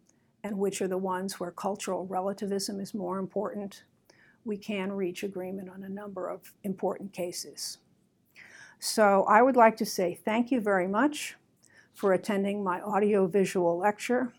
and 0.44 0.58
which 0.58 0.80
are 0.82 0.88
the 0.88 0.98
ones 0.98 1.40
where 1.40 1.50
cultural 1.50 2.06
relativism 2.06 2.78
is 2.78 2.94
more 2.94 3.18
important, 3.18 3.82
we 4.44 4.58
can 4.58 4.92
reach 4.92 5.24
agreement 5.24 5.70
on 5.70 5.82
a 5.82 5.88
number 5.88 6.28
of 6.28 6.52
important 6.62 7.12
cases. 7.12 7.78
So 8.78 9.24
I 9.24 9.40
would 9.40 9.56
like 9.56 9.76
to 9.78 9.86
say 9.86 10.14
thank 10.14 10.50
you 10.52 10.60
very 10.60 10.86
much 10.86 11.36
for 11.94 12.12
attending 12.12 12.62
my 12.62 12.82
audiovisual 12.82 13.78
lecture, 13.78 14.34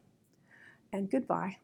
and 0.94 1.10
goodbye. 1.10 1.58